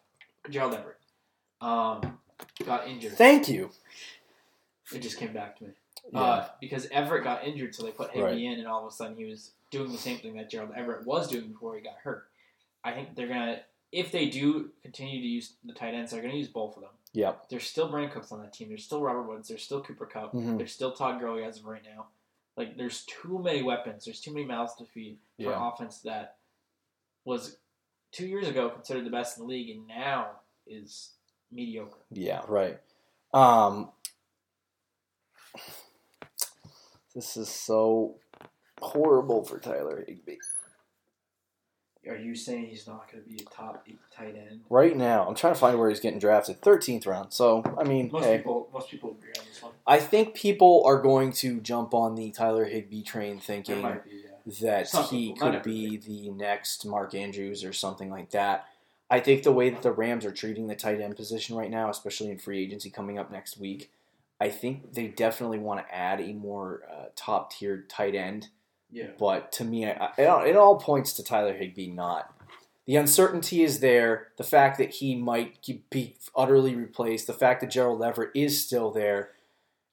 [0.51, 0.99] Gerald Everett,
[1.61, 2.19] um,
[2.67, 3.13] got injured.
[3.13, 3.71] thank you.
[4.95, 5.71] It just came back to me.
[6.13, 6.21] Yeah.
[6.21, 8.39] Uh, because Everett got injured, so they put Higbee Right.
[8.39, 11.07] in, and all of a sudden he was doing the same thing that Gerald Everett
[11.07, 12.29] was doing before he got hurt.
[12.85, 13.61] I think they're gonna,
[13.93, 16.91] if they do continue to use the tight ends, they're gonna use both of them.
[17.13, 17.49] Yep.
[17.51, 18.69] There's still Brandin Cooks on that team.
[18.69, 19.49] There's still Robert Woods.
[19.49, 20.33] There's still Cooper Kupp.
[20.33, 20.59] Mhm.
[20.59, 22.07] There's still Todd Gurley as of right now.
[22.57, 24.05] Like there's too many weapons.
[24.05, 25.57] There's too many mouths to feed for Yeah.
[25.57, 26.37] an offense that
[27.25, 27.59] was
[28.11, 31.13] two years ago considered the best in the league, and now is
[31.51, 31.99] mediocre.
[32.11, 32.79] Yeah, right.
[33.33, 33.91] Um,
[37.15, 38.17] this is so
[38.81, 40.37] horrible for Tyler Higbee.
[42.09, 44.63] Are you saying he's not going to be a top eight tight end?
[44.69, 46.61] Right now, I'm trying to find where he's getting drafted.
[46.61, 47.33] 13th round.
[47.33, 48.39] So, I mean, Most hey.
[48.39, 49.73] people, most people agree on this one.
[49.87, 54.53] I think people are going to jump on the Tyler Higbee train thinking be, yeah.
[54.63, 58.67] that Some he people, could be the next Mark Andrews or something like that.
[59.09, 61.89] I think the way that the Rams are treating the tight end position right now,
[61.89, 63.93] especially in free agency coming up next week,
[64.43, 68.49] I think they definitely want to add a more uh, top tier tight end.
[68.91, 69.11] Yeah.
[69.17, 72.35] But to me, I, it, all, it all points to Tyler Higbee not.
[72.85, 74.33] The uncertainty is there.
[74.39, 77.29] The fact that he might be utterly replaced.
[77.29, 79.31] The fact that Gerald Everett is still there.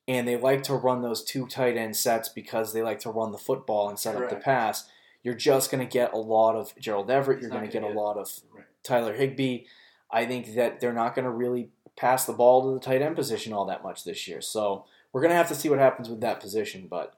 [0.07, 3.31] And they like to run those two tight end sets because they like to run
[3.31, 4.89] the football and set up the pass.
[5.21, 7.39] You're just going to get a lot of Gerald Everett.
[7.39, 8.65] You're going to get gonna a lot of Right.
[8.81, 9.65] Tyler Higbee.
[10.09, 11.69] I think that they're not going to really
[11.99, 14.41] pass the ball to the tight end position all that much this year.
[14.41, 16.87] So we're going to have to see what happens with that position.
[16.89, 17.15] But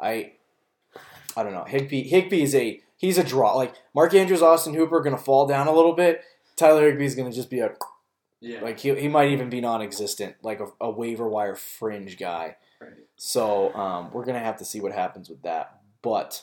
[0.00, 0.32] I,
[1.36, 1.64] I don't know.
[1.64, 3.54] Higbee Higbee is a he's a draw.
[3.56, 6.22] Like Mark Andrews, Austin Hooper are gonna fall down a little bit.
[6.56, 7.74] Tyler Higbee is gonna just be a
[8.40, 8.60] Yeah.
[8.62, 12.56] like he, he might even be non-existent, like a, a waiver wire fringe guy.
[12.80, 12.90] right.
[13.16, 15.80] So um, we're gonna have to see what happens with that.
[16.02, 16.42] But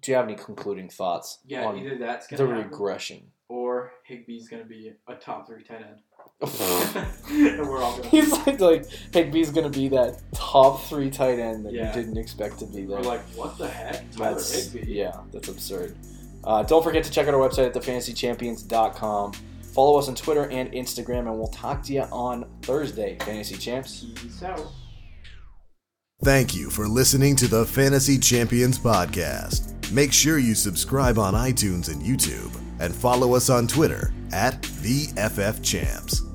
[0.00, 3.30] do you have any concluding thoughts Yeah, either that's the gonna happen, regression?
[3.48, 6.00] or Higbee's gonna be a top three tight end.
[6.42, 8.08] and we're all gonna.
[8.08, 11.88] He's like like Higbee's gonna be that top three tight end that Yeah.
[11.88, 12.96] you didn't expect to be there.
[12.98, 14.92] We're like, what the heck, Tyler That's Higbee?
[14.92, 15.94] yeah, that's absurd.
[16.44, 19.32] Uh, don't forget to check out our website at thefantasychampions.com.
[19.72, 24.04] Follow us on Twitter and Instagram, and we'll talk to you on Thursday, Fantasy Champs.
[24.16, 24.60] Peace out.
[26.24, 29.90] Thank you for listening to the Fantasy Champions Podcast.
[29.92, 32.52] Make sure you subscribe on iTunes and YouTube
[32.82, 36.31] and follow us on Twitter at the FF Champs.